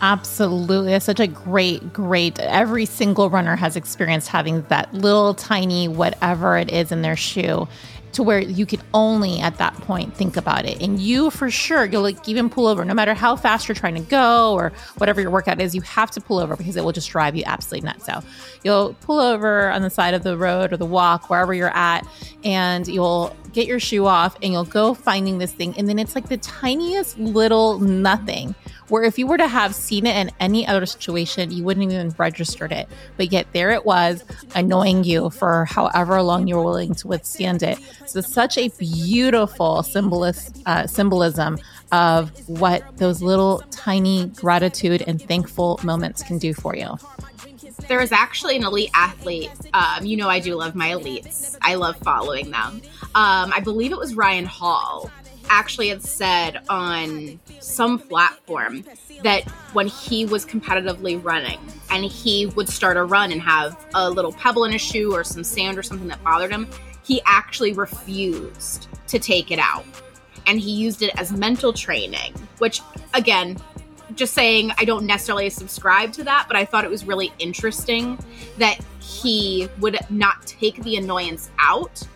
Absolutely. 0.00 0.92
It's 0.92 1.06
such 1.06 1.20
a 1.20 1.26
great, 1.26 1.92
great. 1.92 2.38
Every 2.38 2.84
single 2.84 3.30
runner 3.30 3.56
has 3.56 3.76
experienced 3.76 4.28
having 4.28 4.62
that 4.68 4.92
little 4.92 5.32
tiny 5.32 5.88
whatever 5.88 6.56
it 6.58 6.70
is 6.70 6.92
in 6.92 7.02
their 7.02 7.16
shoe 7.16 7.66
to 8.12 8.22
where 8.22 8.38
you 8.38 8.64
can 8.64 8.80
only 8.94 9.40
at 9.40 9.58
that 9.58 9.74
point 9.74 10.14
think 10.14 10.36
about 10.36 10.64
it. 10.64 10.80
And 10.80 10.98
you 10.98 11.30
for 11.30 11.50
sure, 11.50 11.84
you'll 11.84 12.02
like 12.02 12.28
even 12.28 12.48
pull 12.48 12.66
over, 12.66 12.84
no 12.84 12.94
matter 12.94 13.14
how 13.14 13.36
fast 13.36 13.68
you're 13.68 13.74
trying 13.74 13.94
to 13.94 14.00
go 14.00 14.54
or 14.54 14.72
whatever 14.96 15.20
your 15.20 15.30
workout 15.30 15.60
is, 15.60 15.74
you 15.74 15.82
have 15.82 16.10
to 16.12 16.20
pull 16.20 16.38
over 16.38 16.56
because 16.56 16.76
it 16.76 16.84
will 16.84 16.92
just 16.92 17.10
drive 17.10 17.36
you 17.36 17.42
absolutely 17.46 17.86
nuts. 17.86 18.06
So 18.06 18.20
you'll 18.64 18.94
pull 19.02 19.20
over 19.20 19.70
on 19.70 19.82
the 19.82 19.90
side 19.90 20.14
of 20.14 20.22
the 20.22 20.36
road 20.36 20.72
or 20.72 20.78
the 20.78 20.86
walk, 20.86 21.28
wherever 21.28 21.52
you're 21.52 21.76
at, 21.76 22.06
and 22.42 22.86
you'll 22.88 23.36
get 23.52 23.66
your 23.66 23.80
shoe 23.80 24.06
off 24.06 24.36
and 24.42 24.52
you'll 24.52 24.64
go 24.64 24.94
finding 24.94 25.38
this 25.38 25.52
thing. 25.52 25.74
And 25.76 25.88
then 25.88 25.98
it's 25.98 26.14
like 26.14 26.28
the 26.28 26.38
tiniest 26.38 27.18
little 27.18 27.78
nothing 27.80 28.54
where 28.88 29.02
if 29.02 29.18
you 29.18 29.26
were 29.26 29.38
to 29.38 29.48
have 29.48 29.74
seen 29.74 30.06
it 30.06 30.16
in 30.16 30.30
any 30.40 30.66
other 30.66 30.86
situation, 30.86 31.50
you 31.50 31.64
wouldn't 31.64 31.90
even 31.90 32.14
registered 32.18 32.72
it. 32.72 32.88
But 33.16 33.32
yet 33.32 33.46
there 33.52 33.70
it 33.70 33.84
was, 33.84 34.24
annoying 34.54 35.04
you 35.04 35.30
for 35.30 35.64
however 35.64 36.22
long 36.22 36.46
you're 36.46 36.62
willing 36.62 36.94
to 36.96 37.08
withstand 37.08 37.62
it. 37.62 37.78
So 38.06 38.20
it's 38.20 38.32
such 38.32 38.58
a 38.58 38.68
beautiful 38.78 39.78
uh, 40.66 40.86
symbolism 40.86 41.58
of 41.92 42.48
what 42.48 42.96
those 42.96 43.22
little 43.22 43.62
tiny 43.70 44.26
gratitude 44.36 45.02
and 45.06 45.20
thankful 45.20 45.80
moments 45.82 46.22
can 46.22 46.38
do 46.38 46.54
for 46.54 46.76
you. 46.76 46.96
There 47.88 48.00
is 48.00 48.10
actually 48.10 48.56
an 48.56 48.64
elite 48.64 48.90
athlete. 48.94 49.50
Um, 49.74 50.04
you 50.04 50.16
know, 50.16 50.28
I 50.28 50.40
do 50.40 50.54
love 50.54 50.74
my 50.74 50.88
elites. 50.90 51.56
I 51.62 51.74
love 51.74 51.96
following 51.98 52.50
them. 52.50 52.80
Um, 53.14 53.52
I 53.52 53.60
believe 53.62 53.92
it 53.92 53.98
was 53.98 54.14
Ryan 54.14 54.44
Hall 54.44 55.10
actually 55.48 55.88
had 55.88 56.02
said 56.02 56.62
on 56.68 57.38
some 57.60 57.98
platform 57.98 58.84
that 59.22 59.48
when 59.72 59.86
he 59.86 60.24
was 60.24 60.44
competitively 60.44 61.22
running 61.22 61.58
and 61.90 62.04
he 62.04 62.46
would 62.46 62.68
start 62.68 62.96
a 62.96 63.04
run 63.04 63.32
and 63.32 63.40
have 63.40 63.86
a 63.94 64.10
little 64.10 64.32
pebble 64.32 64.64
in 64.64 64.72
his 64.72 64.82
shoe 64.82 65.14
or 65.14 65.24
some 65.24 65.44
sand 65.44 65.78
or 65.78 65.82
something 65.82 66.08
that 66.08 66.22
bothered 66.22 66.50
him, 66.50 66.68
he 67.02 67.20
actually 67.24 67.72
refused 67.72 68.88
to 69.06 69.18
take 69.18 69.50
it 69.50 69.58
out. 69.58 69.84
And 70.46 70.60
he 70.60 70.70
used 70.70 71.02
it 71.02 71.10
as 71.18 71.32
mental 71.32 71.72
training, 71.72 72.32
which, 72.58 72.80
again, 73.14 73.56
just 74.14 74.34
saying 74.34 74.70
I 74.78 74.84
don't 74.84 75.06
necessarily 75.06 75.50
subscribe 75.50 76.12
to 76.14 76.24
that, 76.24 76.44
but 76.46 76.56
I 76.56 76.64
thought 76.64 76.84
it 76.84 76.90
was 76.90 77.04
really 77.04 77.32
interesting 77.38 78.18
that 78.58 78.78
he 79.00 79.68
would 79.80 79.98
not 80.10 80.46
take 80.46 80.82
the 80.82 80.96
annoyance 80.96 81.50
out 81.58 82.06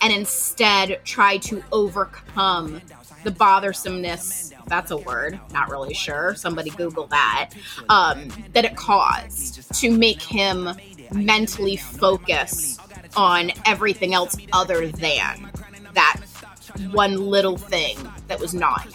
and 0.00 0.12
instead 0.12 1.00
try 1.04 1.36
to 1.38 1.62
overcome 1.72 2.80
the 3.24 3.30
bothersomeness 3.30 4.52
that's 4.66 4.90
a 4.90 4.96
word 4.96 5.38
not 5.52 5.70
really 5.70 5.94
sure 5.94 6.34
somebody 6.34 6.70
google 6.70 7.06
that 7.06 7.50
um, 7.88 8.28
that 8.52 8.64
it 8.64 8.76
caused 8.76 9.72
to 9.74 9.90
make 9.96 10.20
him 10.22 10.68
mentally 11.12 11.76
focus 11.76 12.78
on 13.16 13.50
everything 13.64 14.14
else 14.14 14.36
other 14.52 14.88
than 14.88 15.50
that 15.94 16.20
one 16.92 17.16
little 17.16 17.56
thing 17.56 17.96
that 18.28 18.38
was 18.38 18.54
him 18.54 18.86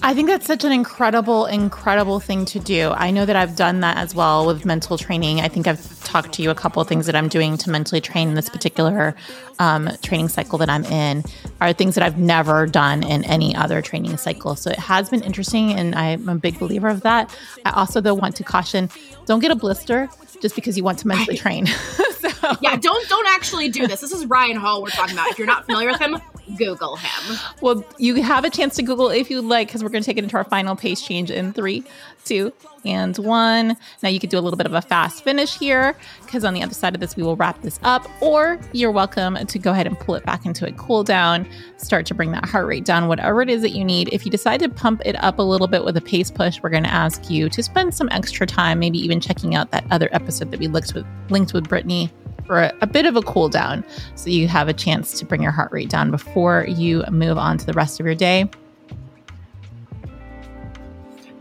I 0.00 0.14
think 0.14 0.28
that's 0.28 0.46
such 0.46 0.62
an 0.64 0.70
incredible, 0.70 1.46
incredible 1.46 2.20
thing 2.20 2.44
to 2.46 2.60
do. 2.60 2.90
I 2.90 3.10
know 3.10 3.26
that 3.26 3.34
I've 3.34 3.56
done 3.56 3.80
that 3.80 3.96
as 3.96 4.14
well 4.14 4.46
with 4.46 4.64
mental 4.64 4.96
training. 4.96 5.40
I 5.40 5.48
think 5.48 5.66
I've 5.66 6.04
talked 6.04 6.32
to 6.34 6.42
you 6.42 6.50
a 6.50 6.54
couple 6.54 6.80
of 6.80 6.88
things 6.88 7.06
that 7.06 7.16
I'm 7.16 7.28
doing 7.28 7.56
to 7.58 7.70
mentally 7.70 8.00
train 8.00 8.28
in 8.28 8.34
this 8.34 8.48
particular 8.48 9.16
um, 9.58 9.90
training 10.02 10.28
cycle 10.28 10.56
that 10.58 10.70
I'm 10.70 10.84
in 10.84 11.24
are 11.60 11.72
things 11.72 11.96
that 11.96 12.04
I've 12.04 12.16
never 12.16 12.66
done 12.66 13.02
in 13.02 13.24
any 13.24 13.56
other 13.56 13.82
training 13.82 14.16
cycle. 14.18 14.54
So 14.54 14.70
it 14.70 14.78
has 14.78 15.10
been 15.10 15.22
interesting, 15.22 15.72
and 15.72 15.94
I'm 15.96 16.28
a 16.28 16.36
big 16.36 16.60
believer 16.60 16.88
of 16.88 17.00
that. 17.02 17.36
I 17.64 17.70
also, 17.70 18.00
though, 18.00 18.14
want 18.14 18.36
to 18.36 18.44
caution 18.44 18.88
don't 19.26 19.40
get 19.40 19.50
a 19.50 19.56
blister 19.56 20.08
just 20.40 20.54
because 20.54 20.76
you 20.76 20.84
want 20.84 21.00
to 21.00 21.08
mentally 21.08 21.36
train. 21.36 21.66
so. 22.20 22.30
Yeah, 22.62 22.76
don't 22.76 23.08
don't 23.08 23.26
actually 23.28 23.68
do 23.68 23.86
this. 23.88 24.00
This 24.00 24.12
is 24.12 24.26
Ryan 24.26 24.56
Hall 24.56 24.80
we're 24.80 24.90
talking 24.90 25.14
about. 25.14 25.28
If 25.28 25.38
you're 25.38 25.46
not 25.46 25.66
familiar 25.66 25.90
with 25.90 26.00
him, 26.00 26.18
Google 26.56 26.96
him. 26.96 27.38
Well, 27.60 27.84
you 27.98 28.22
have 28.22 28.44
a 28.44 28.50
chance 28.50 28.76
to 28.76 28.82
Google 28.82 29.10
if 29.10 29.30
you'd 29.30 29.44
like, 29.44 29.68
because 29.68 29.82
we're 29.82 29.90
going 29.90 30.02
to 30.02 30.06
take 30.06 30.16
it 30.16 30.24
into 30.24 30.36
our 30.36 30.44
final 30.44 30.76
pace 30.76 31.02
change 31.02 31.30
in 31.30 31.52
three, 31.52 31.84
two, 32.24 32.52
and 32.84 33.16
one. 33.18 33.76
Now 34.02 34.08
you 34.08 34.20
could 34.20 34.30
do 34.30 34.38
a 34.38 34.40
little 34.40 34.56
bit 34.56 34.66
of 34.66 34.72
a 34.72 34.80
fast 34.80 35.24
finish 35.24 35.58
here, 35.58 35.96
because 36.24 36.44
on 36.44 36.54
the 36.54 36.62
other 36.62 36.74
side 36.74 36.94
of 36.94 37.00
this, 37.00 37.16
we 37.16 37.22
will 37.22 37.36
wrap 37.36 37.60
this 37.62 37.78
up. 37.82 38.08
Or 38.22 38.58
you're 38.72 38.90
welcome 38.90 39.34
to 39.34 39.58
go 39.58 39.72
ahead 39.72 39.86
and 39.86 39.98
pull 39.98 40.14
it 40.14 40.24
back 40.24 40.46
into 40.46 40.66
a 40.66 40.72
cool 40.72 41.04
down, 41.04 41.48
start 41.76 42.06
to 42.06 42.14
bring 42.14 42.32
that 42.32 42.44
heart 42.46 42.66
rate 42.66 42.84
down, 42.84 43.08
whatever 43.08 43.42
it 43.42 43.50
is 43.50 43.62
that 43.62 43.70
you 43.70 43.84
need. 43.84 44.08
If 44.12 44.24
you 44.24 44.30
decide 44.30 44.60
to 44.60 44.68
pump 44.68 45.02
it 45.04 45.22
up 45.22 45.38
a 45.38 45.42
little 45.42 45.68
bit 45.68 45.84
with 45.84 45.96
a 45.96 46.00
pace 46.00 46.30
push, 46.30 46.62
we're 46.62 46.70
going 46.70 46.84
to 46.84 46.92
ask 46.92 47.30
you 47.30 47.48
to 47.50 47.62
spend 47.62 47.94
some 47.94 48.08
extra 48.10 48.46
time, 48.46 48.78
maybe 48.78 48.98
even 48.98 49.20
checking 49.20 49.54
out 49.54 49.70
that 49.72 49.84
other 49.90 50.08
episode 50.12 50.50
that 50.50 50.60
we 50.60 50.68
linked 50.68 50.94
with 50.94 51.06
linked 51.30 51.52
with 51.52 51.68
Brittany 51.68 52.10
for 52.48 52.62
a, 52.62 52.72
a, 52.80 52.86
bit 52.86 53.06
of 53.06 53.14
a 53.14 53.22
cool 53.22 53.48
down 53.48 53.84
so 54.16 54.30
you 54.30 54.48
have 54.48 54.68
a 54.68 54.72
chance 54.72 55.18
to 55.18 55.24
bring 55.24 55.42
your 55.42 55.52
heart 55.52 55.70
rate 55.70 55.90
down 55.90 56.10
before 56.10 56.64
you 56.66 57.04
move 57.10 57.38
on 57.38 57.58
to 57.58 57.66
the 57.66 57.74
rest 57.74 58.00
of 58.00 58.06
your 58.06 58.16
day? 58.16 58.50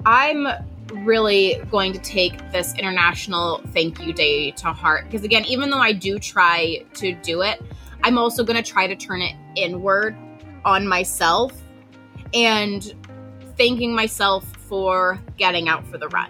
I'm 0.06 0.48
really 0.94 1.62
going 1.72 1.94
to 1.94 2.00
take 2.00 2.52
this 2.52 2.76
International 2.76 3.62
Thank 3.74 4.06
You 4.06 4.14
Day 4.14 4.52
to 4.52 4.74
heart 4.74 5.06
because, 5.06 5.24
again, 5.24 5.46
even 5.46 5.70
though 5.70 5.80
I 5.80 5.94
do 5.94 6.20
try 6.20 6.84
to 6.96 7.14
do 7.14 7.42
it, 7.42 7.62
I'm 8.04 8.18
also 8.18 8.44
going 8.44 8.62
to 8.62 8.70
try 8.70 8.88
to 8.88 8.96
turn 8.96 9.22
it 9.22 9.36
inward 9.56 10.16
on 10.64 10.88
myself 10.88 11.54
and 12.34 12.94
thanking 13.58 13.96
myself 13.96 14.46
for 14.58 15.20
getting 15.38 15.68
out 15.70 15.88
for 15.88 15.98
the 15.98 16.08
run, 16.10 16.30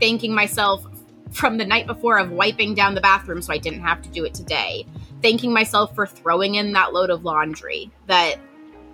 thanking 0.00 0.32
myself 0.32 0.86
from 1.34 1.58
the 1.58 1.64
night 1.64 1.86
before 1.86 2.18
of 2.18 2.30
wiping 2.30 2.74
down 2.74 2.94
the 2.94 3.00
bathroom 3.00 3.42
so 3.42 3.52
I 3.52 3.58
didn't 3.58 3.82
have 3.82 4.00
to 4.02 4.08
do 4.08 4.24
it 4.24 4.34
today. 4.34 4.86
Thanking 5.20 5.52
myself 5.52 5.94
for 5.94 6.06
throwing 6.06 6.54
in 6.54 6.72
that 6.72 6.92
load 6.92 7.10
of 7.10 7.24
laundry 7.24 7.90
that 8.06 8.36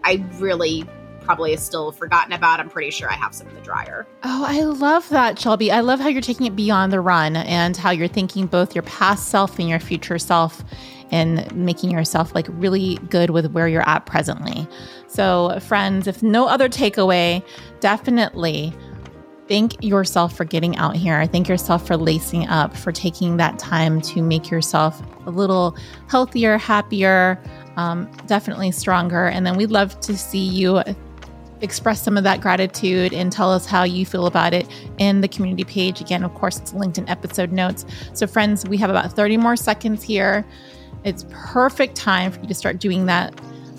I 0.05 0.24
really 0.35 0.85
probably 1.20 1.53
is 1.53 1.62
still 1.62 1.92
forgotten 1.92 2.33
about. 2.33 2.61
I'm 2.61 2.70
pretty 2.70 2.90
sure 2.90 3.11
I 3.11 3.14
have 3.14 3.35
some 3.35 3.46
in 3.48 3.55
the 3.55 3.61
dryer. 3.61 4.07
Oh, 4.22 4.44
I 4.46 4.62
love 4.62 5.09
that, 5.11 5.38
Shelby. 5.38 5.70
I 5.70 5.81
love 5.81 6.00
how 6.00 6.09
you're 6.09 6.22
taking 6.22 6.46
it 6.46 6.57
beyond 6.57 6.92
the 6.92 7.00
run 7.00 7.37
and 7.37 7.76
how 7.76 7.90
you're 7.90 8.09
thinking 8.09 8.46
both 8.46 8.74
your 8.74 8.83
past 8.83 9.29
self 9.29 9.59
and 9.59 9.68
your 9.68 9.81
future 9.81 10.18
self 10.18 10.64
and 11.12 11.55
making 11.55 11.90
yourself 11.90 12.35
like 12.35 12.46
really 12.48 12.96
good 13.11 13.31
with 13.31 13.50
where 13.53 13.68
you're 13.68 13.88
at 13.88 14.07
presently. 14.07 14.66
So, 15.09 15.59
friends, 15.61 16.07
if 16.07 16.22
no 16.22 16.46
other 16.46 16.68
takeaway, 16.68 17.44
definitely 17.81 18.72
thank 19.50 19.82
yourself 19.82 20.36
for 20.36 20.44
getting 20.44 20.76
out 20.76 20.94
here. 20.94 21.26
Thank 21.26 21.48
yourself 21.48 21.84
for 21.84 21.96
lacing 21.96 22.46
up, 22.46 22.76
for 22.76 22.92
taking 22.92 23.36
that 23.38 23.58
time 23.58 24.00
to 24.02 24.22
make 24.22 24.48
yourself 24.48 25.02
a 25.26 25.30
little 25.30 25.76
healthier, 26.08 26.56
happier, 26.56 27.42
um, 27.76 28.08
definitely 28.26 28.70
stronger. 28.70 29.26
And 29.26 29.44
then 29.44 29.56
we'd 29.56 29.72
love 29.72 29.98
to 30.00 30.16
see 30.16 30.38
you 30.38 30.80
express 31.62 32.00
some 32.00 32.16
of 32.16 32.22
that 32.22 32.40
gratitude 32.40 33.12
and 33.12 33.32
tell 33.32 33.52
us 33.52 33.66
how 33.66 33.82
you 33.82 34.06
feel 34.06 34.26
about 34.26 34.54
it 34.54 34.68
in 34.98 35.20
the 35.20 35.26
community 35.26 35.64
page. 35.64 36.00
Again, 36.00 36.22
of 36.22 36.32
course, 36.34 36.60
it's 36.60 36.72
linked 36.72 36.96
in 36.96 37.08
episode 37.08 37.50
notes. 37.50 37.84
So, 38.12 38.28
friends, 38.28 38.64
we 38.66 38.76
have 38.76 38.88
about 38.88 39.12
30 39.12 39.36
more 39.36 39.56
seconds 39.56 40.04
here. 40.04 40.46
It's 41.02 41.26
perfect 41.28 41.96
time 41.96 42.30
for 42.30 42.38
you 42.40 42.46
to 42.46 42.54
start 42.54 42.78
doing 42.78 43.06
that 43.06 43.34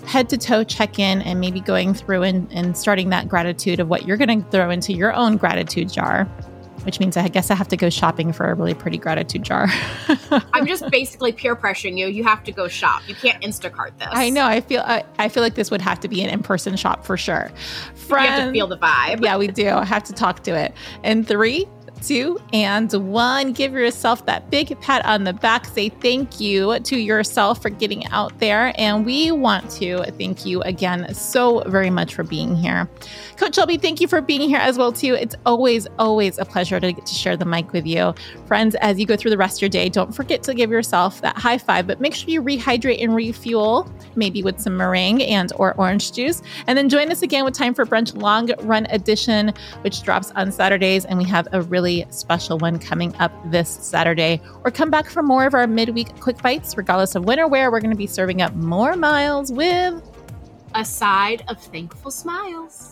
head 0.06 0.28
to 0.30 0.38
toe 0.38 0.64
check 0.64 0.98
in 0.98 1.22
and 1.22 1.40
maybe 1.40 1.60
going 1.60 1.94
through 1.94 2.22
and, 2.22 2.50
and 2.52 2.76
starting 2.76 3.10
that 3.10 3.28
gratitude 3.28 3.80
of 3.80 3.88
what 3.88 4.06
you're 4.06 4.16
going 4.16 4.42
to 4.42 4.50
throw 4.50 4.70
into 4.70 4.92
your 4.92 5.12
own 5.12 5.36
gratitude 5.36 5.90
jar 5.90 6.28
which 6.84 7.00
means 7.00 7.16
I 7.16 7.28
guess 7.28 7.50
I 7.50 7.54
have 7.54 7.68
to 7.68 7.76
go 7.76 7.90
shopping 7.90 8.32
for 8.32 8.50
a 8.50 8.54
really 8.54 8.74
pretty 8.74 8.98
gratitude 8.98 9.42
jar. 9.42 9.66
I'm 10.52 10.66
just 10.66 10.88
basically 10.90 11.32
peer 11.32 11.54
pressuring 11.54 11.96
you. 11.96 12.08
You 12.08 12.24
have 12.24 12.42
to 12.44 12.52
go 12.52 12.68
shop. 12.68 13.02
You 13.08 13.14
can't 13.14 13.42
Instacart 13.42 13.98
this. 13.98 14.08
I 14.10 14.30
know. 14.30 14.44
I 14.44 14.60
feel 14.60 14.82
I, 14.84 15.04
I 15.18 15.28
feel 15.28 15.42
like 15.42 15.54
this 15.54 15.70
would 15.70 15.80
have 15.80 16.00
to 16.00 16.08
be 16.08 16.22
an 16.22 16.30
in 16.30 16.42
person 16.42 16.76
shop 16.76 17.04
for 17.04 17.16
sure. 17.16 17.50
Friend, 17.94 18.24
you 18.24 18.30
have 18.30 18.46
to 18.48 18.52
feel 18.52 18.66
the 18.66 18.78
vibe. 18.78 19.22
Yeah, 19.22 19.36
we 19.36 19.48
do. 19.48 19.68
I 19.68 19.84
have 19.84 20.04
to 20.04 20.12
talk 20.12 20.42
to 20.44 20.50
it. 20.52 20.74
In 21.04 21.24
three, 21.24 21.66
two, 22.02 22.38
and 22.52 22.92
one. 22.92 23.52
Give 23.52 23.72
yourself 23.72 24.26
that 24.26 24.50
big 24.50 24.78
pat 24.80 25.04
on 25.06 25.24
the 25.24 25.32
back. 25.32 25.66
Say 25.66 25.88
thank 25.88 26.40
you 26.40 26.80
to 26.80 26.96
yourself 26.98 27.62
for 27.62 27.70
getting 27.70 28.06
out 28.08 28.38
there. 28.38 28.72
And 28.76 29.06
we 29.06 29.30
want 29.30 29.70
to 29.72 30.02
thank 30.18 30.44
you 30.44 30.62
again 30.62 31.14
so 31.14 31.62
very 31.68 31.90
much 31.90 32.14
for 32.14 32.24
being 32.24 32.56
here. 32.56 32.88
Coach 33.36 33.56
Shelby, 33.56 33.76
thank 33.76 34.00
you 34.00 34.08
for 34.08 34.20
being 34.20 34.48
here 34.48 34.58
as 34.58 34.78
well, 34.78 34.92
too. 34.92 35.14
It's 35.14 35.34
always, 35.46 35.86
always 35.98 36.38
a 36.38 36.44
pleasure 36.44 36.78
to 36.78 36.92
get 36.92 37.06
to 37.06 37.14
share 37.14 37.36
the 37.36 37.44
mic 37.44 37.72
with 37.72 37.86
you. 37.86 38.14
Friends, 38.46 38.74
as 38.76 38.98
you 38.98 39.06
go 39.06 39.16
through 39.16 39.30
the 39.30 39.38
rest 39.38 39.58
of 39.58 39.62
your 39.62 39.68
day, 39.68 39.88
don't 39.88 40.14
forget 40.14 40.42
to 40.44 40.54
give 40.54 40.70
yourself 40.70 41.20
that 41.20 41.36
high 41.36 41.58
five, 41.58 41.86
but 41.86 42.00
make 42.00 42.14
sure 42.14 42.30
you 42.30 42.42
rehydrate 42.42 43.02
and 43.02 43.14
refuel, 43.14 43.92
maybe 44.16 44.42
with 44.42 44.60
some 44.60 44.76
meringue 44.76 45.22
and 45.22 45.52
or 45.56 45.74
orange 45.74 46.12
juice. 46.12 46.42
And 46.66 46.78
then 46.78 46.88
join 46.88 47.10
us 47.10 47.22
again 47.22 47.44
with 47.44 47.54
Time 47.54 47.74
for 47.74 47.84
Brunch 47.84 48.14
Long 48.20 48.50
Run 48.60 48.86
Edition, 48.90 49.52
which 49.82 50.02
drops 50.02 50.30
on 50.36 50.50
Saturdays. 50.52 51.04
And 51.04 51.18
we 51.18 51.24
have 51.24 51.48
a 51.52 51.62
really 51.62 51.91
really 51.92 52.06
special 52.10 52.58
one 52.58 52.78
coming 52.78 53.14
up 53.16 53.32
this 53.50 53.68
Saturday. 53.68 54.40
Or 54.64 54.70
come 54.70 54.90
back 54.90 55.08
for 55.08 55.22
more 55.22 55.46
of 55.46 55.54
our 55.54 55.66
midweek 55.66 56.18
quick 56.20 56.38
bytes, 56.38 56.76
regardless 56.76 57.14
of 57.14 57.24
when 57.24 57.40
or 57.40 57.48
where. 57.48 57.70
We're 57.70 57.80
going 57.80 57.90
to 57.90 57.96
be 57.96 58.06
serving 58.06 58.42
up 58.42 58.54
more 58.54 58.96
miles 58.96 59.52
with 59.52 60.02
a 60.74 60.84
side 60.84 61.44
of 61.48 61.60
thankful 61.60 62.10
smiles. 62.10 62.91